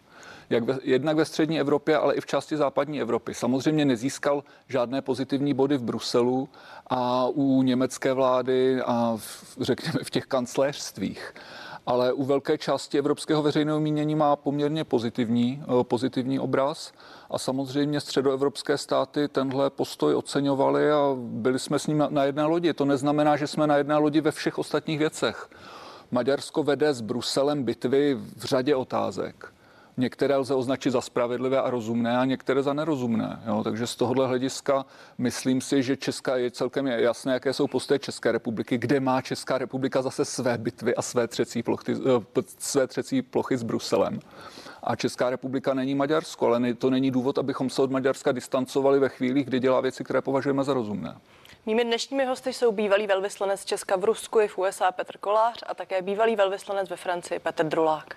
jak 0.53 0.63
ve, 0.63 0.79
jednak 0.83 1.17
ve 1.17 1.25
střední 1.25 1.60
Evropě, 1.60 1.98
ale 1.98 2.15
i 2.15 2.22
v 2.22 2.25
části 2.25 2.57
západní 2.57 3.01
Evropy. 3.01 3.33
Samozřejmě 3.33 3.86
nezískal 3.86 4.43
žádné 4.67 5.01
pozitivní 5.01 5.53
body 5.53 5.77
v 5.77 5.83
Bruselu 5.83 6.50
a 6.88 7.27
u 7.27 7.62
německé 7.62 8.13
vlády 8.13 8.81
a 8.86 9.17
v, 9.17 9.57
řekněme 9.62 10.00
v 10.03 10.10
těch 10.10 10.25
kancléřstvích 10.25 11.33
ale 11.86 12.13
u 12.13 12.24
velké 12.24 12.57
části 12.57 12.98
evropského 12.98 13.43
veřejného 13.43 13.79
mínění 13.79 14.15
má 14.15 14.36
poměrně 14.36 14.83
pozitivní, 14.83 15.63
eh, 15.63 15.83
pozitivní 15.83 16.39
obraz 16.39 16.91
a 17.29 17.38
samozřejmě 17.38 18.00
středoevropské 18.00 18.77
státy 18.77 19.27
tenhle 19.27 19.69
postoj 19.69 20.15
oceňovali 20.15 20.91
a 20.91 21.15
byli 21.17 21.60
jsme 21.60 21.79
s 21.79 21.88
ním 21.88 22.07
na 22.10 22.24
jedné 22.24 22.45
lodi. 22.45 22.74
To 22.74 22.86
neznamená, 22.86 23.38
že 23.38 23.48
jsme 23.48 23.67
na 23.67 23.77
jedné 23.77 23.98
lodi 23.98 24.22
ve 24.22 24.31
všech 24.31 24.57
ostatních 24.57 25.00
věcech. 25.00 25.50
Maďarsko 26.12 26.63
vede 26.63 26.93
s 26.93 27.01
Bruselem 27.01 27.63
bitvy 27.63 28.17
v 28.36 28.45
řadě 28.45 28.75
otázek 28.75 29.52
Některé 29.97 30.35
lze 30.35 30.55
označit 30.55 30.91
za 30.91 31.01
spravedlivé 31.01 31.62
a 31.62 31.69
rozumné 31.69 32.17
a 32.17 32.25
některé 32.25 32.63
za 32.63 32.73
nerozumné. 32.73 33.41
Jo? 33.47 33.63
Takže 33.63 33.88
z 33.88 33.95
tohohle 33.95 34.27
hlediska 34.27 34.85
myslím 35.17 35.62
si, 35.62 35.83
že 35.83 35.97
Česká 35.97 36.38
je 36.38 36.51
celkem 36.51 36.88
jasné, 36.88 37.33
jaké 37.33 37.53
jsou 37.53 37.67
postoje 37.67 38.00
České 38.00 38.31
republiky, 38.31 38.77
kde 38.77 39.00
má 39.00 39.21
Česká 39.21 39.57
republika 39.57 40.01
zase 40.01 40.25
své 40.25 40.57
bitvy 40.57 40.95
a 40.95 41.01
své 41.01 41.27
třecí 41.27 41.63
plochy, 41.63 41.95
své 42.59 42.88
třecí 42.88 43.21
plochy 43.21 43.57
s 43.57 43.63
Bruselem. 43.63 44.19
A 44.83 44.95
Česká 44.95 45.29
republika 45.29 45.73
není 45.73 45.95
Maďarsko, 45.95 46.47
ale 46.47 46.73
to 46.73 46.89
není 46.89 47.12
důvod, 47.12 47.38
abychom 47.38 47.69
se 47.69 47.81
od 47.81 47.91
Maďarska 47.91 48.31
distancovali 48.31 49.00
ve 49.00 49.09
chvíli, 49.09 49.43
kdy 49.43 49.59
dělá 49.59 49.81
věci, 49.81 50.03
které 50.03 50.21
považujeme 50.21 50.63
za 50.63 50.73
rozumné. 50.73 51.17
Mými 51.65 51.83
dnešními 51.83 52.25
hosty 52.25 52.53
jsou 52.53 52.71
bývalý 52.71 53.07
velvyslanec 53.07 53.65
Česka 53.65 53.95
v 53.95 54.03
Rusku 54.03 54.39
i 54.39 54.47
v 54.47 54.57
USA 54.57 54.91
Petr 54.91 55.17
Kolář 55.17 55.63
a 55.67 55.73
také 55.73 56.01
bývalý 56.01 56.35
velvyslanec 56.35 56.89
ve 56.89 56.95
Francii 56.95 57.39
Petr 57.39 57.65
Drulák. 57.65 58.15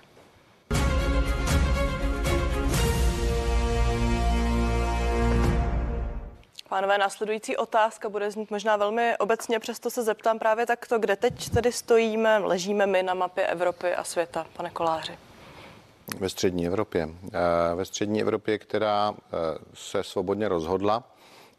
Pánové, 6.69 6.97
následující 6.97 7.57
otázka 7.57 8.09
bude 8.09 8.31
znít 8.31 8.51
možná 8.51 8.75
velmi 8.75 9.17
obecně, 9.17 9.59
přesto 9.59 9.89
se 9.89 10.03
zeptám 10.03 10.39
právě 10.39 10.65
takto, 10.65 10.99
kde 10.99 11.15
teď 11.15 11.49
tedy 11.49 11.71
stojíme, 11.71 12.37
ležíme 12.37 12.85
my 12.85 13.03
na 13.03 13.13
mapě 13.13 13.47
Evropy 13.47 13.95
a 13.95 14.03
světa, 14.03 14.47
pane 14.53 14.69
Koláři? 14.69 15.17
Ve 16.19 16.29
střední 16.29 16.67
Evropě. 16.67 17.09
Eh, 17.33 17.75
ve 17.75 17.85
střední 17.85 18.21
Evropě, 18.21 18.57
která 18.57 19.13
eh, 19.13 19.37
se 19.73 20.03
svobodně 20.03 20.47
rozhodla, 20.47 21.03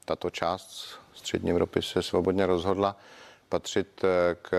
tato 0.04 0.30
část 0.30 0.98
střední 1.14 1.50
Evropy 1.50 1.82
se 1.82 2.02
svobodně 2.02 2.46
rozhodla 2.46 2.96
patřit 3.48 4.04
eh, 4.04 4.36
k 4.42 4.50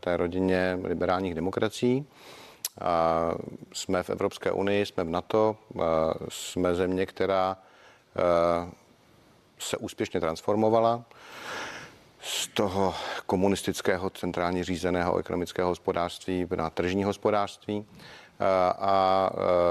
té 0.00 0.16
rodině 0.16 0.78
liberálních 0.84 1.34
demokracií. 1.34 2.06
Jsme 3.72 4.02
v 4.02 4.10
Evropské 4.10 4.52
unii, 4.52 4.86
jsme 4.86 5.04
v 5.04 5.10
NATO, 5.10 5.56
jsme 6.28 6.74
země, 6.74 7.06
která 7.06 7.56
se 9.58 9.76
úspěšně 9.76 10.20
transformovala 10.20 11.04
z 12.20 12.48
toho 12.48 12.94
komunistického 13.26 14.10
centrálně 14.10 14.64
řízeného 14.64 15.18
ekonomického 15.18 15.68
hospodářství 15.68 16.46
na 16.56 16.70
tržní 16.70 17.04
hospodářství 17.04 17.86
a 18.78 19.30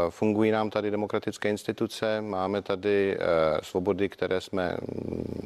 fungují 0.10 0.52
nám 0.52 0.70
tady 0.70 0.92
demokratické 0.92 1.50
instituce, 1.50 2.22
máme 2.22 2.62
tady 2.62 3.18
e, 3.18 3.18
svobody, 3.64 4.10
které 4.10 4.42
jsme 4.42 4.78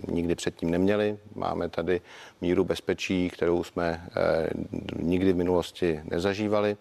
nikdy 0.08 0.36
předtím 0.36 0.72
neměli, 0.72 1.18
máme 1.36 1.70
tady 1.70 2.02
míru 2.42 2.64
bezpečí, 2.64 3.30
kterou 3.30 3.64
jsme 3.64 4.08
e, 4.16 4.50
nikdy 5.00 5.34
v 5.34 5.36
minulosti 5.36 6.02
nezažívali. 6.04 6.78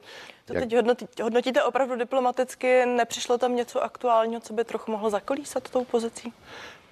To 0.55 0.61
teď 0.61 0.77
hodnotíte, 0.77 1.23
hodnotíte 1.23 1.63
opravdu 1.63 1.97
diplomaticky, 1.97 2.87
nepřišlo 2.87 3.39
tam 3.39 3.57
něco 3.57 3.83
aktuálního, 3.83 4.41
co 4.41 4.53
by 4.53 4.65
trochu 4.65 4.91
mohlo 4.91 5.11
zakolísat 5.11 5.71
tou 5.71 5.85
pozicí? 5.85 6.33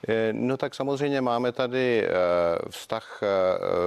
Eh, 0.08 0.32
no 0.32 0.56
tak 0.56 0.74
samozřejmě 0.74 1.20
máme 1.20 1.52
tady 1.52 2.04
eh, 2.04 2.08
vztah 2.70 3.20
eh, 3.22 3.26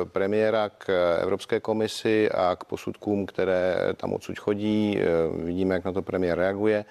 premiéra 0.05 0.69
k 0.69 1.17
Evropské 1.21 1.59
komisi 1.59 2.29
a 2.31 2.55
k 2.55 2.63
posudkům, 2.63 3.25
které 3.25 3.75
tam 3.97 4.13
odsud 4.13 4.39
chodí. 4.39 4.99
Vidíme, 5.43 5.75
jak 5.75 5.85
na 5.85 5.91
to 5.91 6.01
premiér 6.01 6.37
reaguje. 6.37 6.85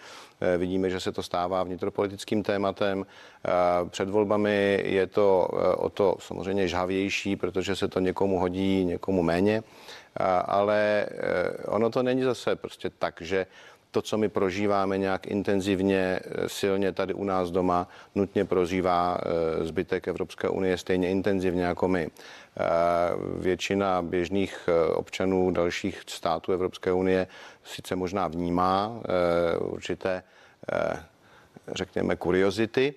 Vidíme, 0.59 0.91
že 0.91 1.01
se 1.01 1.13
to 1.13 1.23
stává 1.23 1.63
vnitropolitickým 1.63 2.43
tématem. 2.43 3.07
Před 3.91 4.09
volbami 4.09 4.83
je 4.85 5.07
to 5.07 5.49
o 5.77 5.89
to 5.89 6.17
samozřejmě 6.19 6.69
žhavější, 6.69 7.37
protože 7.37 7.77
se 7.77 7.89
to 7.89 8.01
někomu 8.01 8.39
hodí, 8.39 8.85
někomu 8.85 9.23
méně. 9.23 9.63
Ale 10.45 11.07
ono 11.67 11.91
to 11.91 12.03
není 12.03 12.23
zase 12.23 12.57
prostě 12.57 12.91
tak, 12.91 13.21
že 13.21 13.47
to, 13.91 14.03
co 14.03 14.19
my 14.19 14.29
prožíváme 14.29 14.99
nějak 14.99 15.27
intenzivně, 15.27 16.21
eh, 16.25 16.49
silně 16.49 16.93
tady 16.93 17.15
u 17.15 17.25
nás 17.25 17.51
doma, 17.51 17.89
nutně 18.15 18.45
prožívá 18.45 19.19
eh, 19.21 19.65
zbytek 19.65 20.09
Evropské 20.09 20.49
unie 20.49 20.79
stejně 20.79 21.11
intenzivně 21.11 21.65
jako 21.65 21.89
my. 21.89 22.09
Eh, 22.09 22.65
většina 23.39 24.03
běžných 24.03 24.69
občanů 24.95 25.51
dalších 25.51 26.03
států 26.07 26.53
Evropské 26.53 26.93
unie 26.93 27.27
sice 27.65 27.97
možná 27.97 28.29
vnímá 28.29 29.01
určité, 29.59 30.23
řekněme, 31.69 32.17
kuriozity, 32.17 32.95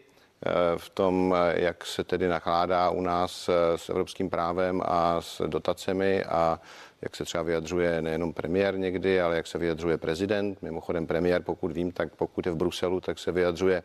v 0.78 0.90
tom, 0.90 1.36
jak 1.54 1.86
se 1.86 2.04
tedy 2.04 2.28
nakládá 2.28 2.90
u 2.90 3.02
nás 3.02 3.50
s 3.76 3.90
evropským 3.90 4.30
právem 4.30 4.82
a 4.86 5.22
s 5.22 5.48
dotacemi 5.48 6.24
a 6.24 6.60
jak 7.04 7.16
se 7.16 7.26
třeba 7.26 7.44
vyjadřuje 7.44 8.02
nejenom 8.02 8.34
premiér 8.34 8.78
někdy, 8.78 9.22
ale 9.22 9.36
jak 9.36 9.48
se 9.48 9.58
vyjadřuje 9.58 9.98
prezident. 9.98 10.62
Mimochodem 10.62 11.08
premiér, 11.08 11.42
pokud 11.42 11.72
vím, 11.72 11.92
tak 11.92 12.16
pokud 12.16 12.46
je 12.46 12.52
v 12.52 12.56
Bruselu, 12.56 13.02
tak 13.02 13.20
se 13.20 13.32
vyjadřuje 13.32 13.84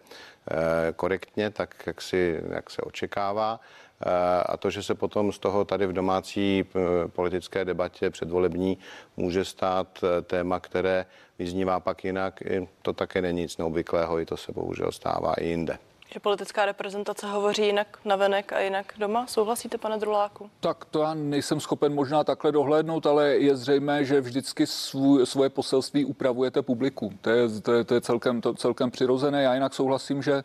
eh, 0.51 0.57
korektně, 0.97 1.51
tak 1.51 1.75
jak, 1.87 2.03
si, 2.03 2.41
jak 2.51 2.71
se 2.71 2.83
očekává. 2.83 3.61
Eh, 4.07 4.43
a 4.47 4.57
to, 4.57 4.71
že 4.71 4.83
se 4.83 4.95
potom 4.95 5.33
z 5.33 5.39
toho 5.39 5.65
tady 5.65 5.87
v 5.87 5.93
domácí 5.93 6.65
eh, 6.65 7.09
politické 7.09 7.65
debatě 7.65 8.11
předvolební 8.11 8.79
může 9.17 9.45
stát 9.45 10.05
téma, 10.23 10.61
které 10.61 11.07
vyznívá 11.39 11.81
pak 11.81 12.05
jinak, 12.05 12.41
to 12.83 12.93
také 12.93 13.23
není 13.23 13.43
nic 13.43 13.59
neobvyklého, 13.59 14.21
i 14.21 14.27
to 14.27 14.37
se 14.37 14.53
bohužel 14.53 14.93
stává 14.93 15.35
i 15.35 15.47
jinde. 15.47 15.79
Že 16.13 16.21
politická 16.21 16.65
reprezentace 16.65 17.27
hovoří 17.27 17.67
jinak 17.67 17.99
navenek 18.05 18.53
a 18.53 18.61
jinak 18.61 18.93
doma? 18.99 19.27
Souhlasíte, 19.27 19.79
pane 19.79 19.99
Druláku? 19.99 20.51
Tak 20.61 20.85
to 20.85 21.01
já 21.03 21.15
nejsem 21.15 21.61
schopen 21.61 21.95
možná 21.95 22.25
takhle 22.25 22.53
dohlédnout, 22.53 23.07
ale 23.07 23.29
je 23.29 23.57
zřejmé, 23.57 24.05
že 24.05 24.21
vždycky 24.21 24.67
svůj, 24.67 25.27
svoje 25.27 25.51
poselství 25.51 26.05
upravujete 26.05 26.63
publiku. 26.63 27.13
To 27.21 27.31
je, 27.31 27.61
to 27.61 27.73
je, 27.73 27.85
to 27.85 27.95
je 27.95 28.01
celkem, 28.01 28.41
to, 28.41 28.55
celkem 28.55 28.91
přirozené. 28.91 29.43
Já 29.43 29.55
jinak 29.55 29.75
souhlasím, 29.75 30.23
že 30.23 30.45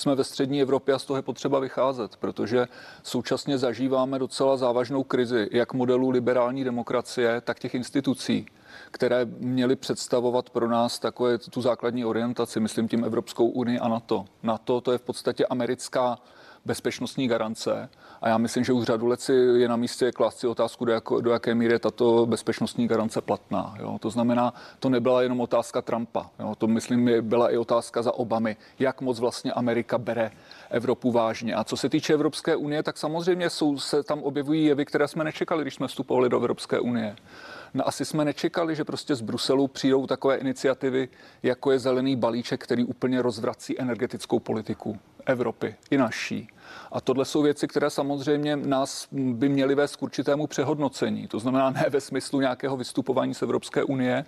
jsme 0.00 0.14
ve 0.14 0.24
střední 0.24 0.62
Evropě 0.62 0.94
a 0.94 0.98
z 0.98 1.04
toho 1.04 1.18
je 1.18 1.22
potřeba 1.22 1.58
vycházet, 1.58 2.16
protože 2.16 2.66
současně 3.02 3.58
zažíváme 3.58 4.18
docela 4.18 4.56
závažnou 4.56 5.02
krizi 5.02 5.48
jak 5.52 5.72
modelu 5.72 6.10
liberální 6.10 6.64
demokracie, 6.64 7.40
tak 7.40 7.58
těch 7.58 7.74
institucí 7.74 8.46
které 8.90 9.24
měly 9.24 9.76
představovat 9.76 10.50
pro 10.50 10.68
nás 10.68 10.98
takové 10.98 11.38
tu 11.38 11.62
základní 11.62 12.04
orientaci, 12.04 12.60
myslím 12.60 12.88
tím 12.88 13.04
Evropskou 13.04 13.46
unii 13.46 13.78
a 13.78 13.88
NATO. 13.88 14.24
NATO 14.42 14.80
to 14.80 14.92
je 14.92 14.98
v 14.98 15.02
podstatě 15.02 15.46
americká 15.46 16.18
bezpečnostní 16.64 17.28
garance. 17.28 17.88
A 18.20 18.28
já 18.28 18.38
myslím, 18.38 18.64
že 18.64 18.72
už 18.72 18.84
řadu 18.84 19.06
let 19.06 19.20
si 19.20 19.32
je 19.32 19.68
na 19.68 19.76
místě 19.76 20.12
klást 20.12 20.38
si 20.38 20.46
otázku, 20.46 20.84
do, 20.84 20.92
jako, 20.92 21.20
do 21.20 21.30
jaké 21.30 21.54
míry 21.54 21.74
je 21.74 21.78
tato 21.78 22.26
bezpečnostní 22.26 22.88
garance 22.88 23.20
platná. 23.20 23.74
Jo. 23.78 23.98
To 24.00 24.10
znamená, 24.10 24.54
to 24.78 24.88
nebyla 24.88 25.22
jenom 25.22 25.40
otázka 25.40 25.82
Trumpa. 25.82 26.30
Jo. 26.38 26.54
To 26.58 26.66
myslím, 26.66 27.10
byla 27.20 27.50
i 27.50 27.56
otázka 27.56 28.02
za 28.02 28.12
Obamy, 28.12 28.56
jak 28.78 29.00
moc 29.00 29.20
vlastně 29.20 29.52
Amerika 29.52 29.98
bere 29.98 30.30
Evropu 30.70 31.10
vážně. 31.10 31.54
A 31.54 31.64
co 31.64 31.76
se 31.76 31.88
týče 31.88 32.14
Evropské 32.14 32.56
unie, 32.56 32.82
tak 32.82 32.98
samozřejmě 32.98 33.50
jsou, 33.50 33.78
se 33.78 34.02
tam 34.02 34.22
objevují 34.22 34.64
jevy, 34.64 34.84
které 34.84 35.08
jsme 35.08 35.24
nečekali, 35.24 35.62
když 35.62 35.74
jsme 35.74 35.88
vstupovali 35.88 36.28
do 36.28 36.36
Evropské 36.36 36.80
unie. 36.80 37.16
No 37.74 37.88
asi 37.88 38.04
jsme 38.04 38.24
nečekali, 38.24 38.76
že 38.76 38.84
prostě 38.84 39.14
z 39.14 39.20
Bruselu 39.20 39.68
přijdou 39.68 40.06
takové 40.06 40.36
iniciativy, 40.36 41.08
jako 41.42 41.70
je 41.70 41.78
zelený 41.78 42.16
balíček, 42.16 42.64
který 42.64 42.84
úplně 42.84 43.22
rozvrací 43.22 43.80
energetickou 43.80 44.38
politiku 44.38 44.98
Evropy 45.26 45.74
i 45.90 45.96
naší. 45.96 46.48
A 46.92 47.00
tohle 47.00 47.24
jsou 47.24 47.42
věci, 47.42 47.68
které 47.68 47.90
samozřejmě 47.90 48.56
nás 48.56 49.08
by 49.12 49.48
měly 49.48 49.74
vést 49.74 49.96
k 49.96 50.02
určitému 50.02 50.46
přehodnocení. 50.46 51.28
To 51.28 51.38
znamená 51.38 51.70
ne 51.70 51.86
ve 51.88 52.00
smyslu 52.00 52.40
nějakého 52.40 52.76
vystupování 52.76 53.34
z 53.34 53.42
Evropské 53.42 53.84
unie, 53.84 54.24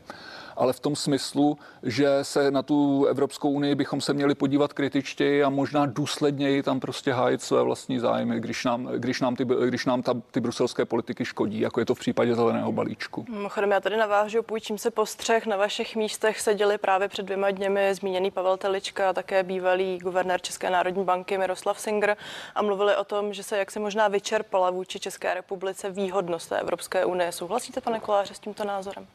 ale 0.57 0.73
v 0.73 0.81
tom 0.81 0.97
smyslu, 0.97 1.59
že 1.83 2.19
se 2.23 2.51
na 2.51 2.63
tu 2.63 3.05
Evropskou 3.05 3.51
unii 3.51 3.75
bychom 3.75 4.01
se 4.01 4.15
měli 4.15 4.35
podívat 4.35 4.73
kritičtěji 4.73 5.45
a 5.45 5.49
možná 5.49 5.87
důsledněji 5.87 6.63
tam 6.63 6.81
prostě 6.81 7.13
hájit 7.13 7.43
své 7.43 7.63
vlastní 7.63 7.99
zájmy, 7.99 8.41
když 8.41 8.65
nám, 8.65 8.87
když 8.87 9.21
nám, 9.21 9.37
ty, 9.37 9.45
když 9.45 9.87
nám 9.87 10.03
ta, 10.03 10.15
ty 10.31 10.41
bruselské 10.41 10.85
politiky 10.85 11.25
škodí, 11.25 11.61
jako 11.61 11.81
je 11.81 11.87
to 11.87 11.95
v 11.95 11.99
případě 11.99 12.35
zeleného 12.35 12.73
balíčku. 12.73 13.25
Mimochodem, 13.29 13.71
já 13.71 13.81
tady 13.81 13.97
navážu, 13.97 14.43
půjčím 14.43 14.79
se 14.79 14.91
postřeh. 14.91 15.47
Na 15.47 15.57
vašich 15.57 15.97
místech 15.97 16.41
seděli 16.41 16.79
právě 16.79 17.09
před 17.09 17.23
dvěma 17.23 17.51
dněmi 17.51 17.95
zmíněný 17.95 18.31
Pavel 18.31 18.57
Telička 18.57 19.11
a 19.11 19.13
také 19.13 19.43
bývalý 19.43 19.99
guvernér 19.99 20.41
České 20.41 20.71
národní 20.71 21.05
banky 21.05 21.39
Miroslav 21.39 21.81
Singer 21.81 22.17
a 22.55 22.63
mluvili 22.63 22.97
o 22.97 23.05
tom, 23.05 23.33
že 23.33 23.43
se 23.43 23.59
jaksi 23.59 23.79
možná 23.79 24.09
vyčerpala 24.09 24.71
vůči 24.71 25.01
České 25.01 25.35
republice 25.35 25.91
výhodnost 25.91 26.49
té 26.49 26.61
Evropské 26.61 27.05
unie. 27.05 27.33
Souhlasíte, 27.33 27.81
pane 27.81 28.01
Koláře, 28.01 28.35
s 28.35 28.39
tímto 28.39 28.65
názorem? 28.65 29.07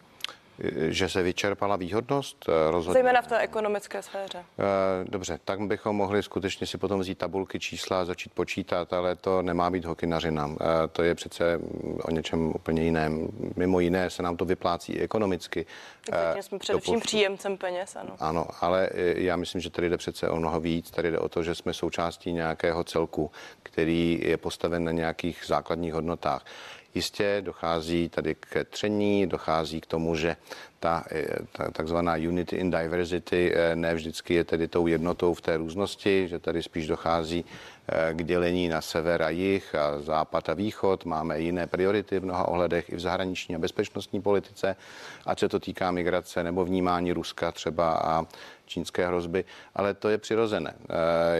Že 0.89 1.09
se 1.09 1.23
vyčerpala 1.23 1.75
výhodnost? 1.75 2.45
Eh, 2.49 2.71
rozhodně. 2.71 2.93
Zejména 2.93 3.21
v 3.21 3.27
té 3.27 3.39
ekonomické 3.39 4.01
sféře. 4.01 4.37
Eh, 4.37 5.05
dobře, 5.09 5.39
tak 5.45 5.61
bychom 5.61 5.95
mohli 5.95 6.23
skutečně 6.23 6.67
si 6.67 6.77
potom 6.77 6.99
vzít 6.99 7.17
tabulky 7.17 7.59
čísla 7.59 8.01
a 8.01 8.05
začít 8.05 8.33
počítat, 8.33 8.93
ale 8.93 9.15
to 9.15 9.41
nemá 9.41 9.69
být 9.69 9.85
hokinařina. 9.85 10.49
Eh, 10.61 10.87
to 10.87 11.03
je 11.03 11.15
přece 11.15 11.59
o 12.03 12.11
něčem 12.11 12.47
úplně 12.55 12.83
jiném. 12.83 13.27
Mimo 13.55 13.79
jiné 13.79 14.09
se 14.09 14.23
nám 14.23 14.37
to 14.37 14.45
vyplácí 14.45 14.93
i 14.93 14.99
ekonomicky. 14.99 15.65
Zatím 16.11 16.43
jsme 16.43 16.59
především 16.59 16.99
příjemcem 16.99 17.57
peněz, 17.57 17.95
ano. 17.95 18.15
Ano, 18.19 18.47
ale 18.61 18.89
já 19.15 19.35
myslím, 19.35 19.61
že 19.61 19.69
tady 19.69 19.89
jde 19.89 19.97
přece 19.97 20.29
o 20.29 20.35
mnoho 20.35 20.59
víc. 20.59 20.91
Tady 20.91 21.11
jde 21.11 21.19
o 21.19 21.29
to, 21.29 21.43
že 21.43 21.55
jsme 21.55 21.73
součástí 21.73 22.33
nějakého 22.33 22.83
celku, 22.83 23.31
který 23.63 24.19
je 24.23 24.37
postaven 24.37 24.83
na 24.83 24.91
nějakých 24.91 25.43
základních 25.47 25.93
hodnotách. 25.93 26.45
Jistě 26.95 27.41
dochází 27.45 28.09
tady 28.09 28.35
k 28.35 28.63
tření, 28.69 29.27
dochází 29.27 29.81
k 29.81 29.85
tomu, 29.85 30.15
že 30.15 30.35
ta, 30.79 31.03
ta 31.51 31.71
takzvaná 31.71 32.15
unity 32.15 32.55
in 32.55 32.71
diversity 32.71 33.53
ne 33.75 33.95
vždycky 33.95 34.33
je 34.33 34.43
tedy 34.43 34.67
tou 34.67 34.87
jednotou 34.87 35.33
v 35.33 35.41
té 35.41 35.57
různosti, 35.57 36.27
že 36.27 36.39
tady 36.39 36.63
spíš 36.63 36.87
dochází 36.87 37.45
k 38.13 38.23
dělení 38.23 38.69
na 38.69 38.81
sever 38.81 39.23
a 39.23 39.29
jih 39.29 39.75
a 39.75 40.01
západ 40.01 40.49
a 40.49 40.53
východ. 40.53 41.05
Máme 41.05 41.39
jiné 41.39 41.67
priority 41.67 42.19
v 42.19 42.25
mnoha 42.25 42.47
ohledech 42.47 42.89
i 42.89 42.95
v 42.95 42.99
zahraniční 42.99 43.55
a 43.55 43.59
bezpečnostní 43.59 44.21
politice, 44.21 44.75
ať 45.25 45.39
se 45.39 45.49
to 45.49 45.59
týká 45.59 45.91
migrace 45.91 46.43
nebo 46.43 46.65
vnímání 46.65 47.11
Ruska 47.11 47.51
třeba 47.51 47.93
a 47.93 48.25
čínské 48.67 49.07
hrozby, 49.07 49.45
ale 49.75 49.93
to 49.93 50.09
je 50.09 50.17
přirozené. 50.17 50.73
Eh, 50.79 50.93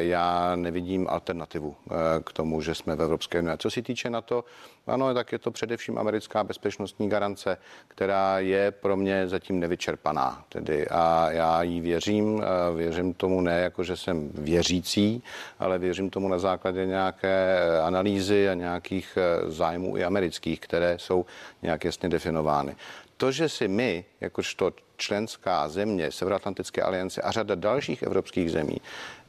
já 0.03 0.55
nevidím 0.55 1.07
alternativu 1.09 1.75
eh, 1.75 1.93
k 2.23 2.33
tomu, 2.33 2.61
že 2.61 2.75
jsme 2.75 2.95
v 2.95 3.01
Evropské 3.01 3.39
unii. 3.39 3.57
Co 3.57 3.71
se 3.71 3.81
týče 3.81 4.09
na 4.09 4.21
to, 4.21 4.43
ano, 4.87 5.13
tak 5.13 5.31
je 5.31 5.39
to 5.39 5.51
především 5.51 5.97
americká 5.97 6.43
bezpečnostní 6.43 7.09
garance, 7.09 7.57
která 7.87 8.39
je 8.39 8.71
pro 8.71 8.97
mě 8.97 9.27
zatím 9.27 9.59
nevyčerpaná. 9.59 10.43
Tedy 10.49 10.87
a 10.87 11.31
já 11.31 11.63
jí 11.63 11.81
věřím, 11.81 12.43
eh, 12.43 12.75
věřím 12.75 13.13
tomu 13.13 13.41
ne 13.41 13.59
jako, 13.59 13.83
že 13.83 13.97
jsem 13.97 14.29
věřící, 14.33 15.23
ale 15.59 15.79
věřím 15.79 16.09
tomu 16.09 16.27
na 16.27 16.39
základě 16.39 16.85
nějaké 16.85 17.59
analýzy 17.83 18.49
a 18.49 18.53
nějakých 18.53 19.17
zájmů 19.47 19.97
i 19.97 20.03
amerických, 20.03 20.59
které 20.59 20.99
jsou 20.99 21.25
nějak 21.61 21.85
jasně 21.85 22.09
definovány. 22.09 22.75
To, 23.17 23.31
že 23.31 23.49
si 23.49 23.67
my, 23.67 24.05
jakožto 24.21 24.73
členská 24.97 25.69
země 25.69 26.11
Severoatlantické 26.11 26.81
aliance 26.81 27.21
a 27.21 27.31
řada 27.31 27.55
dalších 27.55 28.03
evropských 28.03 28.51
zemí 28.51 28.77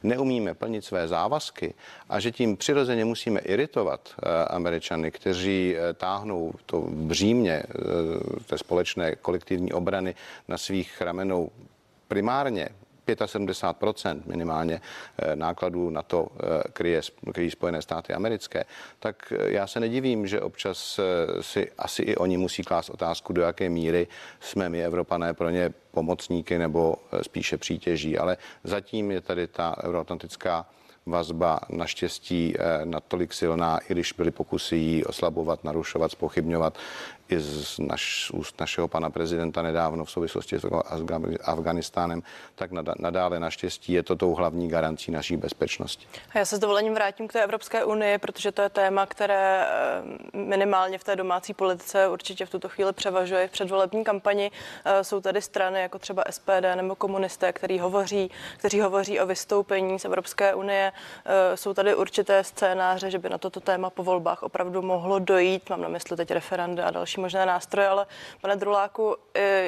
neumíme 0.03 0.53
plnit 0.53 0.85
své 0.85 1.07
závazky 1.07 1.73
a 2.09 2.19
že 2.19 2.31
tím 2.31 2.57
přirozeně 2.57 3.05
musíme 3.05 3.39
iritovat 3.39 4.09
eh, 4.09 4.45
Američany, 4.45 5.11
kteří 5.11 5.75
eh, 5.75 5.93
táhnou 5.93 6.53
to 6.65 6.81
břímě 6.89 7.63
eh, 7.63 7.73
té 8.45 8.57
společné 8.57 9.15
kolektivní 9.15 9.73
obrany 9.73 10.15
na 10.47 10.57
svých 10.57 11.01
ramenou 11.01 11.49
primárně 12.07 12.69
75 13.25 14.25
minimálně 14.25 14.81
eh, 15.17 15.35
nákladů 15.35 15.89
na 15.89 16.01
to 16.01 16.27
eh, 16.27 16.63
kryje, 16.73 17.01
kryjí 17.33 17.51
Spojené 17.51 17.81
státy 17.81 18.13
americké, 18.13 18.65
tak 18.99 19.33
eh, 19.35 19.51
já 19.51 19.67
se 19.67 19.79
nedivím, 19.79 20.27
že 20.27 20.41
občas 20.41 20.99
si 21.41 21.71
asi 21.77 22.01
i 22.01 22.15
oni 22.15 22.37
musí 22.37 22.63
klást 22.63 22.89
otázku, 22.89 23.33
do 23.33 23.41
jaké 23.41 23.69
míry 23.69 24.07
jsme 24.39 24.69
my, 24.69 24.85
Evropané, 24.85 25.33
pro 25.33 25.49
ně 25.49 25.73
pomocníky 25.91 26.57
nebo 26.57 26.95
spíše 27.21 27.57
přítěží. 27.57 28.17
Ale 28.17 28.37
zatím 28.63 29.11
je 29.11 29.21
tady 29.21 29.47
ta 29.47 29.75
euroatlantická 29.83 30.65
vazba 31.05 31.59
naštěstí 31.69 32.53
natolik 32.83 33.33
silná, 33.33 33.77
i 33.77 33.93
když 33.93 34.13
byly 34.13 34.31
pokusy 34.31 34.75
ji 34.75 35.03
oslabovat, 35.03 35.63
narušovat, 35.63 36.11
spochybňovat, 36.11 36.77
i 37.29 37.39
z 37.39 37.79
naš, 37.79 38.31
úst 38.33 38.59
našeho 38.59 38.87
pana 38.87 39.09
prezidenta 39.09 39.61
nedávno 39.61 40.05
v 40.05 40.11
souvislosti 40.11 40.59
s 40.59 40.65
Afganistánem, 41.43 42.23
tak 42.55 42.71
nadále 42.99 43.39
naštěstí 43.39 43.93
je 43.93 44.03
to 44.03 44.15
tou 44.15 44.35
hlavní 44.35 44.69
garancí 44.69 45.11
naší 45.11 45.37
bezpečnosti. 45.37 46.07
A 46.33 46.39
já 46.39 46.45
se 46.45 46.55
s 46.55 46.59
dovolením 46.59 46.93
vrátím 46.93 47.27
k 47.27 47.33
té 47.33 47.43
Evropské 47.43 47.83
unii, 47.83 48.17
protože 48.17 48.51
to 48.51 48.61
je 48.61 48.69
téma, 48.69 49.05
které 49.05 49.65
eh, 49.65 50.37
minimálně 50.37 50.97
v 50.97 51.03
té 51.03 51.15
domácí 51.15 51.53
politice 51.53 52.07
určitě 52.07 52.45
v 52.45 52.49
tuto 52.49 52.69
chvíli 52.69 52.93
převažuje 52.93 53.47
v 53.47 53.51
předvolební 53.51 54.03
kampani. 54.03 54.51
Eh, 54.85 55.03
jsou 55.03 55.21
tady 55.21 55.41
strany 55.41 55.81
jako 55.81 55.99
třeba 55.99 56.23
SPD 56.29 56.75
nebo 56.75 56.95
komunisté, 56.95 57.53
který 57.53 57.79
hovoří, 57.79 58.31
kteří 58.57 58.81
hovoří 58.81 59.19
o 59.19 59.25
vystoupení 59.25 59.99
z 59.99 60.05
Evropské 60.05 60.55
unie. 60.55 60.91
Eh, 61.25 61.57
jsou 61.57 61.73
tady 61.73 61.95
určité 61.95 62.43
scénáře, 62.43 63.11
že 63.11 63.19
by 63.19 63.29
na 63.29 63.37
toto 63.37 63.59
téma 63.59 63.89
po 63.89 64.03
volbách 64.03 64.43
opravdu 64.43 64.81
mohlo 64.81 65.19
dojít. 65.19 65.69
Mám 65.69 65.81
na 65.81 65.87
mysli 65.87 66.17
teď 66.17 66.31
referenda 66.31 66.85
a 66.85 66.91
další 66.91 67.18
možné 67.19 67.45
nástroje, 67.45 67.87
ale 67.87 68.05
pane 68.41 68.55
Druláku, 68.55 69.15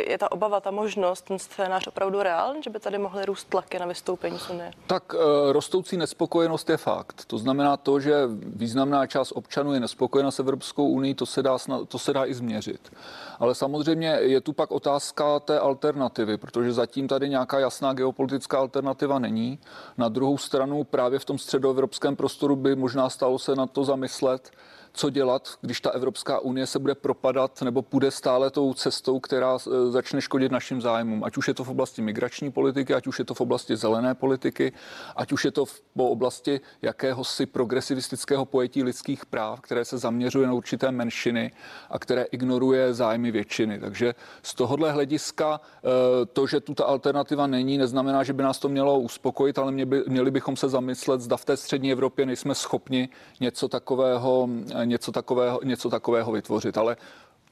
je 0.07 0.17
ta 0.17 0.31
obava, 0.31 0.59
ta 0.59 0.71
možnost, 0.71 1.21
ten 1.21 1.39
scénář 1.39 1.87
opravdu 1.87 2.23
reálný, 2.23 2.63
že 2.63 2.69
by 2.69 2.79
tady 2.79 2.97
mohly 2.97 3.25
růst 3.25 3.49
tlaky 3.49 3.79
na 3.79 3.85
vystoupení 3.85 4.39
z 4.39 4.49
Unie? 4.49 4.71
Tak 4.87 5.15
eh, 5.15 5.53
rostoucí 5.53 5.97
nespokojenost 5.97 6.69
je 6.69 6.77
fakt. 6.77 7.25
To 7.25 7.37
znamená 7.37 7.77
to, 7.77 7.99
že 7.99 8.13
významná 8.45 9.07
část 9.07 9.31
občanů 9.31 9.73
je 9.73 9.79
nespokojena 9.79 10.31
s 10.31 10.39
Evropskou 10.39 10.87
unii, 10.87 11.15
to 11.15 11.25
se 11.25 11.43
dá, 11.43 11.57
to 11.87 11.99
se 11.99 12.13
dá 12.13 12.25
i 12.25 12.33
změřit. 12.33 12.91
Ale 13.39 13.55
samozřejmě 13.55 14.07
je 14.07 14.41
tu 14.41 14.53
pak 14.53 14.71
otázka 14.71 15.39
té 15.39 15.59
alternativy, 15.59 16.37
protože 16.37 16.73
zatím 16.73 17.07
tady 17.07 17.29
nějaká 17.29 17.59
jasná 17.59 17.93
geopolitická 17.93 18.57
alternativa 18.57 19.19
není. 19.19 19.59
Na 19.97 20.09
druhou 20.09 20.37
stranu 20.37 20.83
právě 20.83 21.19
v 21.19 21.25
tom 21.25 21.37
středoevropském 21.37 22.15
prostoru 22.15 22.55
by 22.55 22.75
možná 22.75 23.09
stalo 23.09 23.39
se 23.39 23.55
na 23.55 23.67
to 23.67 23.83
zamyslet, 23.83 24.51
co 24.93 25.09
dělat, 25.09 25.49
když 25.61 25.81
ta 25.81 25.89
Evropská 25.89 26.39
unie 26.39 26.67
se 26.67 26.79
bude 26.79 26.95
propadat 26.95 27.61
nebo 27.61 27.81
půjde 27.81 28.11
stále 28.11 28.51
tou 28.51 28.73
cestou, 28.73 29.19
která 29.19 29.57
e, 29.57 29.91
začne 29.91 30.21
škodit 30.21 30.51
našim 30.51 30.81
zájmům. 30.81 31.23
Ať 31.23 31.37
už 31.37 31.47
je 31.47 31.53
to 31.53 31.63
v 31.63 31.69
oblasti 31.69 32.01
migrační 32.01 32.51
politiky, 32.51 32.93
ať 32.93 33.07
už 33.07 33.19
je 33.19 33.25
to 33.25 33.33
v 33.33 33.41
oblasti 33.41 33.75
zelené 33.75 34.15
politiky, 34.15 34.73
ať 35.15 35.31
už 35.31 35.45
je 35.45 35.51
to 35.51 35.65
v 35.65 35.81
po 35.95 36.09
oblasti 36.09 36.61
jakéhosi 36.81 37.45
progresivistického 37.45 38.45
pojetí 38.45 38.83
lidských 38.83 39.25
práv, 39.25 39.61
které 39.61 39.85
se 39.85 39.97
zaměřuje 39.97 40.47
na 40.47 40.53
určité 40.53 40.91
menšiny 40.91 41.51
a 41.89 41.99
které 41.99 42.23
ignoruje 42.23 42.93
zájmy 42.93 43.31
většiny. 43.31 43.79
Takže 43.79 44.15
z 44.43 44.53
tohohle 44.53 44.91
hlediska 44.91 45.61
e, 45.61 46.25
to, 46.25 46.47
že 46.47 46.59
tu 46.59 46.73
ta 46.73 46.85
alternativa 46.85 47.47
není, 47.47 47.77
neznamená, 47.77 48.23
že 48.23 48.33
by 48.33 48.43
nás 48.43 48.59
to 48.59 48.69
mělo 48.69 48.99
uspokojit, 48.99 49.59
ale 49.59 49.71
měli 50.07 50.31
bychom 50.31 50.55
se 50.55 50.69
zamyslet, 50.69 51.21
zda 51.21 51.37
v 51.37 51.45
té 51.45 51.57
střední 51.57 51.91
Evropě 51.91 52.25
nejsme 52.25 52.55
schopni 52.55 53.09
něco 53.39 53.67
takového 53.67 54.49
něco 54.85 55.11
takového, 55.11 55.59
něco 55.63 55.89
takového 55.89 56.31
vytvořit. 56.31 56.77
Ale 56.77 56.97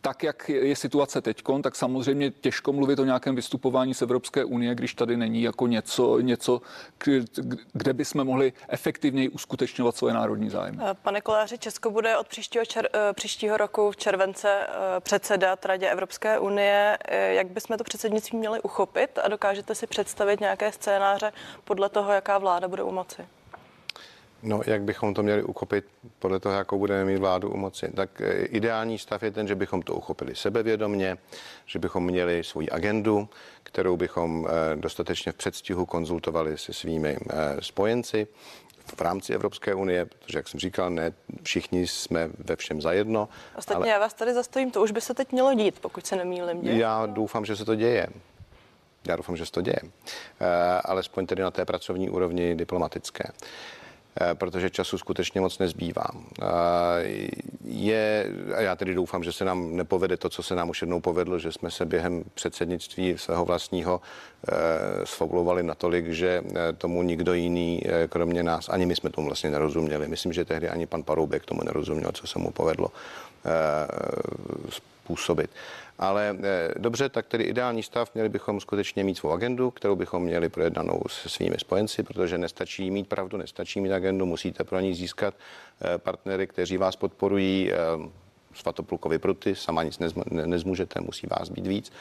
tak, 0.01 0.23
jak 0.23 0.49
je 0.49 0.75
situace 0.75 1.21
teď, 1.21 1.43
tak 1.63 1.75
samozřejmě 1.75 2.31
těžko 2.31 2.73
mluvit 2.73 2.99
o 2.99 3.05
nějakém 3.05 3.35
vystupování 3.35 3.93
z 3.93 4.01
Evropské 4.01 4.45
unie, 4.45 4.75
když 4.75 4.93
tady 4.93 5.17
není 5.17 5.41
jako 5.41 5.67
něco, 5.67 6.19
něco 6.19 6.61
kde 7.73 7.93
bychom 7.93 8.23
mohli 8.23 8.53
efektivněji 8.67 9.29
uskutečňovat 9.29 9.95
svoje 9.95 10.13
národní 10.13 10.49
zájmy. 10.49 10.77
Eh, 10.81 10.93
pane 10.93 11.21
Koláři, 11.21 11.57
Česko 11.57 11.91
bude 11.91 12.17
od 12.17 12.27
příštího, 12.27 12.65
čer, 12.65 12.89
eh, 12.93 13.13
příštího 13.13 13.57
roku 13.57 13.91
v 13.91 13.97
července 13.97 14.49
eh, 14.49 14.99
předsedat 14.99 15.65
Radě 15.65 15.89
Evropské 15.89 16.39
unie. 16.39 16.97
Jak 17.09 17.47
bychom 17.47 17.77
to 17.77 17.83
předsednictví 17.83 18.37
měli 18.37 18.61
uchopit 18.61 19.19
a 19.23 19.27
dokážete 19.27 19.75
si 19.75 19.87
představit 19.87 20.39
nějaké 20.39 20.71
scénáře 20.71 21.31
podle 21.63 21.89
toho, 21.89 22.11
jaká 22.11 22.37
vláda 22.37 22.67
bude 22.67 22.83
u 22.83 22.91
moci? 22.91 23.27
No, 24.43 24.61
jak 24.65 24.81
bychom 24.81 25.13
to 25.13 25.23
měli 25.23 25.43
uchopit 25.43 25.85
podle 26.19 26.39
toho, 26.39 26.55
jakou 26.55 26.77
budeme 26.79 27.05
mít 27.05 27.17
vládu 27.17 27.49
u 27.49 27.57
moci? 27.57 27.91
Tak 27.95 28.21
eh, 28.21 28.33
ideální 28.33 28.97
stav 28.97 29.23
je 29.23 29.31
ten, 29.31 29.47
že 29.47 29.55
bychom 29.55 29.81
to 29.81 29.93
uchopili 29.93 30.35
sebevědomně, 30.35 31.17
že 31.65 31.79
bychom 31.79 32.05
měli 32.05 32.43
svoji 32.43 32.69
agendu, 32.69 33.29
kterou 33.63 33.97
bychom 33.97 34.47
eh, 34.47 34.75
dostatečně 34.75 35.31
v 35.31 35.35
předstihu 35.35 35.85
konzultovali 35.85 36.57
se 36.57 36.73
svými 36.73 37.17
eh, 37.29 37.35
spojenci 37.59 38.27
v 38.95 39.01
rámci 39.01 39.33
Evropské 39.33 39.73
unie, 39.73 40.05
protože, 40.05 40.37
jak 40.37 40.47
jsem 40.47 40.59
říkal, 40.59 40.89
ne 40.89 41.13
všichni 41.43 41.87
jsme 41.87 42.29
ve 42.37 42.55
všem 42.55 42.81
zajedno. 42.81 43.29
Ostatně 43.57 43.83
ale... 43.83 43.89
já 43.89 43.99
vás 43.99 44.13
tady 44.13 44.33
zastojím, 44.33 44.71
to 44.71 44.81
už 44.81 44.91
by 44.91 45.01
se 45.01 45.13
teď 45.13 45.31
mělo 45.31 45.53
dít, 45.53 45.79
pokud 45.79 46.05
se 46.05 46.15
nemýlím. 46.15 46.61
Děje? 46.61 46.77
Já 46.77 47.05
doufám, 47.05 47.45
že 47.45 47.55
se 47.55 47.65
to 47.65 47.75
děje. 47.75 48.07
Já 49.07 49.15
doufám, 49.15 49.37
že 49.37 49.45
se 49.45 49.51
to 49.51 49.61
děje. 49.61 49.79
Alespoň 50.85 51.25
tedy 51.25 51.41
na 51.41 51.51
té 51.51 51.65
pracovní 51.65 52.09
úrovni 52.09 52.55
diplomatické. 52.55 53.23
Eh, 53.27 53.33
protože 54.33 54.69
času 54.69 54.97
skutečně 54.97 55.41
moc 55.41 55.59
nezbývá. 55.59 56.05
Je, 57.63 58.25
a 58.55 58.61
já 58.61 58.75
tedy 58.75 58.93
doufám, 58.93 59.23
že 59.23 59.31
se 59.31 59.45
nám 59.45 59.75
nepovede 59.75 60.17
to, 60.17 60.29
co 60.29 60.43
se 60.43 60.55
nám 60.55 60.69
už 60.69 60.81
jednou 60.81 60.99
povedlo, 60.99 61.39
že 61.39 61.51
jsme 61.51 61.71
se 61.71 61.85
během 61.85 62.23
předsednictví 62.33 63.17
svého 63.17 63.45
vlastního 63.45 64.01
eh, 64.47 65.05
sfabulovali 65.05 65.63
natolik, 65.63 66.07
že 66.07 66.43
eh, 66.45 66.73
tomu 66.73 67.03
nikdo 67.03 67.33
jiný, 67.33 67.81
kromě 68.09 68.43
nás, 68.43 68.69
ani 68.69 68.85
my 68.85 68.95
jsme 68.95 69.09
tomu 69.09 69.27
vlastně 69.27 69.49
nerozuměli. 69.49 70.07
Myslím, 70.07 70.33
že 70.33 70.45
tehdy 70.45 70.69
ani 70.69 70.85
pan 70.85 71.03
Paroubek 71.03 71.45
tomu 71.45 71.61
nerozuměl, 71.63 72.11
co 72.11 72.27
se 72.27 72.39
mu 72.39 72.51
povedlo 72.51 72.87
způsobit. 75.09 75.49
Ale 75.99 76.37
eh, 76.43 76.73
dobře, 76.77 77.09
tak 77.09 77.27
tedy 77.27 77.43
ideální 77.43 77.83
stav, 77.83 78.13
měli 78.13 78.29
bychom 78.29 78.59
skutečně 78.59 79.03
mít 79.03 79.17
svou 79.17 79.31
agendu, 79.31 79.71
kterou 79.71 79.95
bychom 79.95 80.23
měli 80.23 80.49
projednanou 80.49 81.01
se 81.07 81.29
svými 81.29 81.55
spojenci, 81.57 82.03
protože 82.03 82.37
nestačí 82.37 82.91
mít 82.91 83.07
pravdu, 83.07 83.37
nestačí 83.37 83.81
mít 83.81 83.91
agendu, 83.91 84.25
musíte 84.25 84.63
pro 84.63 84.79
ní 84.79 84.93
získat 84.93 85.33
eh, 85.33 85.97
partnery, 85.97 86.47
kteří 86.47 86.77
vás 86.77 86.95
podporují, 86.95 87.71
eh, 87.71 87.75
svatoplukovi 88.53 89.19
pruty, 89.19 89.55
sama 89.55 89.83
nic 89.83 89.99
nezm, 89.99 90.21
nezmůžete, 90.31 91.01
musí 91.01 91.27
vás 91.27 91.49
být 91.49 91.67
víc. 91.67 91.91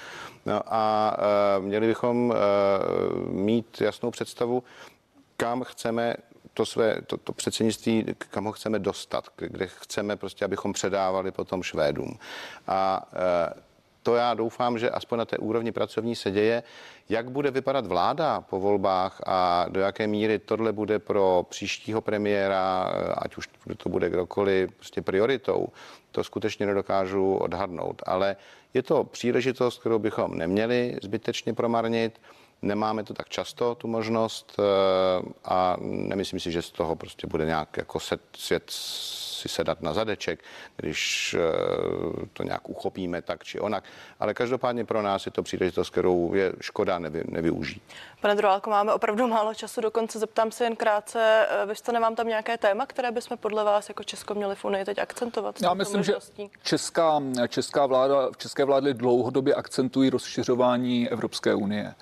No 0.46 0.60
a 0.66 1.16
měli 1.60 1.86
bychom 1.86 2.34
mít 3.30 3.80
jasnou 3.80 4.10
představu, 4.10 4.62
kam 5.36 5.62
chceme 5.62 6.16
to 6.58 6.66
své, 6.66 7.02
to, 7.06 7.16
to 7.16 7.32
předsednictví, 7.32 8.04
kam 8.18 8.44
ho 8.44 8.52
chceme 8.52 8.78
dostat, 8.78 9.24
kde 9.36 9.66
chceme 9.66 10.16
prostě, 10.16 10.44
abychom 10.44 10.72
předávali 10.72 11.30
potom 11.30 11.62
Švédům. 11.62 12.18
A 12.66 13.08
to 14.02 14.14
já 14.14 14.34
doufám, 14.34 14.78
že 14.78 14.90
aspoň 14.90 15.18
na 15.18 15.24
té 15.24 15.38
úrovni 15.38 15.72
pracovní 15.72 16.16
se 16.16 16.30
děje. 16.30 16.62
Jak 17.08 17.30
bude 17.30 17.50
vypadat 17.50 17.86
vláda 17.86 18.40
po 18.40 18.60
volbách 18.60 19.20
a 19.26 19.66
do 19.68 19.80
jaké 19.80 20.06
míry 20.06 20.38
tohle 20.38 20.72
bude 20.72 20.98
pro 20.98 21.46
příštího 21.48 22.00
premiéra, 22.00 22.82
ať 23.18 23.36
už 23.36 23.48
to 23.76 23.88
bude 23.88 24.10
kdokoliv, 24.10 24.72
prostě 24.72 25.02
prioritou, 25.02 25.68
to 26.12 26.24
skutečně 26.24 26.66
nedokážu 26.66 27.34
odhadnout. 27.34 28.02
Ale 28.06 28.36
je 28.74 28.82
to 28.82 29.04
příležitost, 29.04 29.80
kterou 29.80 29.98
bychom 29.98 30.38
neměli 30.38 30.98
zbytečně 31.02 31.54
promarnit. 31.54 32.20
Nemáme 32.62 33.04
to 33.04 33.14
tak 33.14 33.28
často, 33.28 33.74
tu 33.74 33.88
možnost 33.88 34.56
eh, 34.58 34.62
a 35.44 35.76
nemyslím 35.80 36.40
si, 36.40 36.52
že 36.52 36.62
z 36.62 36.70
toho 36.70 36.96
prostě 36.96 37.26
bude 37.26 37.44
nějak 37.44 37.76
jako 37.76 38.00
set, 38.00 38.20
svět 38.36 38.70
si 39.38 39.48
sedat 39.48 39.82
na 39.82 39.92
zadeček, 39.92 40.44
když 40.76 41.34
eh, 41.34 42.26
to 42.32 42.42
nějak 42.42 42.68
uchopíme 42.68 43.22
tak 43.22 43.44
či 43.44 43.60
onak. 43.60 43.84
Ale 44.20 44.34
každopádně 44.34 44.84
pro 44.84 45.02
nás 45.02 45.26
je 45.26 45.32
to 45.32 45.42
příležitost, 45.42 45.90
kterou 45.90 46.34
je 46.34 46.52
škoda 46.60 46.98
nevy, 46.98 47.24
nevyužít. 47.28 47.82
Pane 48.20 48.34
Drolálko, 48.34 48.70
máme 48.70 48.92
opravdu 48.92 49.26
málo 49.26 49.54
času, 49.54 49.80
dokonce 49.80 50.18
zeptám 50.18 50.50
se 50.50 50.64
jen 50.64 50.76
krátce. 50.76 51.46
Eh, 51.50 51.66
vy 51.66 51.76
jste 51.76 51.92
nemám 51.92 52.14
tam 52.14 52.28
nějaké 52.28 52.58
téma, 52.58 52.86
které 52.86 53.10
bychom 53.10 53.38
podle 53.38 53.64
vás 53.64 53.88
jako 53.88 54.04
Česko 54.04 54.34
měli 54.34 54.54
v 54.54 54.64
Unii 54.64 54.84
teď 54.84 54.98
akcentovat? 54.98 55.62
Já 55.62 55.74
myslím, 55.74 55.98
možností? 55.98 56.42
že 56.42 56.58
česká, 56.62 57.22
česká 57.48 57.86
vláda, 57.86 58.28
české 58.36 58.64
vlády 58.64 58.94
dlouhodobě 58.94 59.54
akcentují 59.54 60.10
rozšiřování 60.10 61.08
Evropské 61.08 61.54
unie. 61.54 61.94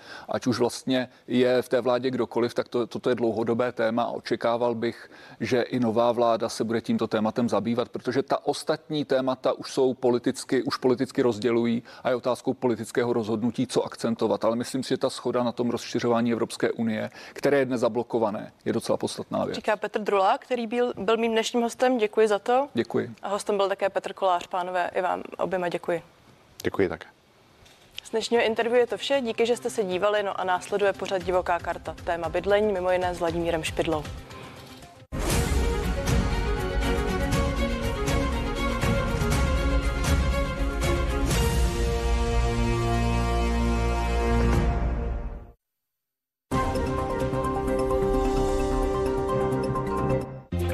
Ať 0.47 0.49
už 0.49 0.59
vlastně 0.59 1.09
je 1.29 1.63
v 1.63 1.69
té 1.69 1.81
vládě 1.81 2.11
kdokoliv, 2.11 2.55
tak 2.55 2.69
to, 2.69 2.87
toto 2.87 3.09
je 3.09 3.15
dlouhodobé 3.15 3.73
téma 3.73 4.03
a 4.03 4.11
očekával 4.11 4.75
bych, 4.75 5.11
že 5.41 5.63
i 5.63 5.81
nová 5.81 6.13
vláda 6.13 6.49
se 6.49 6.65
bude 6.65 6.81
tímto 6.81 7.07
tématem 7.07 7.49
zabývat, 7.49 7.89
protože 7.89 8.23
ta 8.23 8.47
ostatní 8.47 9.05
témata 9.05 9.53
už 9.53 9.73
jsou 9.73 9.95
politicky, 9.95 10.63
už 10.63 10.77
politicky 10.77 11.23
rozdělují 11.23 11.83
a 12.05 12.09
je 12.09 12.17
otázkou 12.17 12.55
politického 12.55 13.13
rozhodnutí, 13.13 13.67
co 13.67 13.83
akcentovat. 13.83 14.45
Ale 14.45 14.57
myslím 14.57 14.83
si, 14.83 14.89
že 14.89 14.97
ta 14.97 15.11
schoda 15.11 15.43
na 15.43 15.53
tom 15.53 15.71
rozšiřování 15.71 16.33
Evropské 16.33 16.73
unie, 16.73 17.11
které 17.33 17.59
je 17.59 17.65
dnes 17.65 17.81
zablokované, 17.81 18.53
je 18.65 18.73
docela 18.73 18.97
podstatná 18.99 19.45
věc. 19.45 19.57
Říká 19.57 19.77
Petr 19.77 20.01
Drula, 20.01 20.39
který 20.39 20.67
byl, 20.67 20.93
byl 20.97 21.17
mým 21.17 21.33
dnešním 21.33 21.63
hostem. 21.63 21.99
Děkuji 21.99 22.29
za 22.29 22.39
to. 22.39 22.69
Děkuji. 22.75 23.11
A 23.23 23.29
hostem 23.29 23.57
byl 23.57 23.69
také 23.69 23.89
Petr 23.89 24.13
Kolář. 24.13 24.47
Pánové, 24.47 24.91
i 24.95 25.03
vám 25.03 25.23
oběma 25.39 25.69
děkuji. 25.69 26.03
Děkuji 26.63 26.89
také. 26.89 27.16
Z 28.03 28.11
dnešního 28.11 28.43
interview 28.43 28.77
je 28.77 28.87
to 28.87 28.97
vše. 28.97 29.21
Díky, 29.21 29.47
že 29.47 29.57
jste 29.57 29.71
se 29.71 29.85
dívali. 29.85 30.23
No 30.23 30.41
a 30.41 30.45
následuje 30.45 30.93
pořad 30.93 31.23
Divoká 31.23 31.59
karta. 31.59 31.97
Téma 32.05 32.29
bydlení, 32.29 32.73
mimo 32.73 32.91
jiné 32.91 33.15
s 33.15 33.19
Vladimírem 33.19 33.65
Špidlou. 33.65 34.05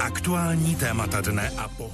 Aktuální 0.01 0.75
témata 0.75 1.21
dne 1.21 1.51
a 1.57 1.67
po 1.67 1.89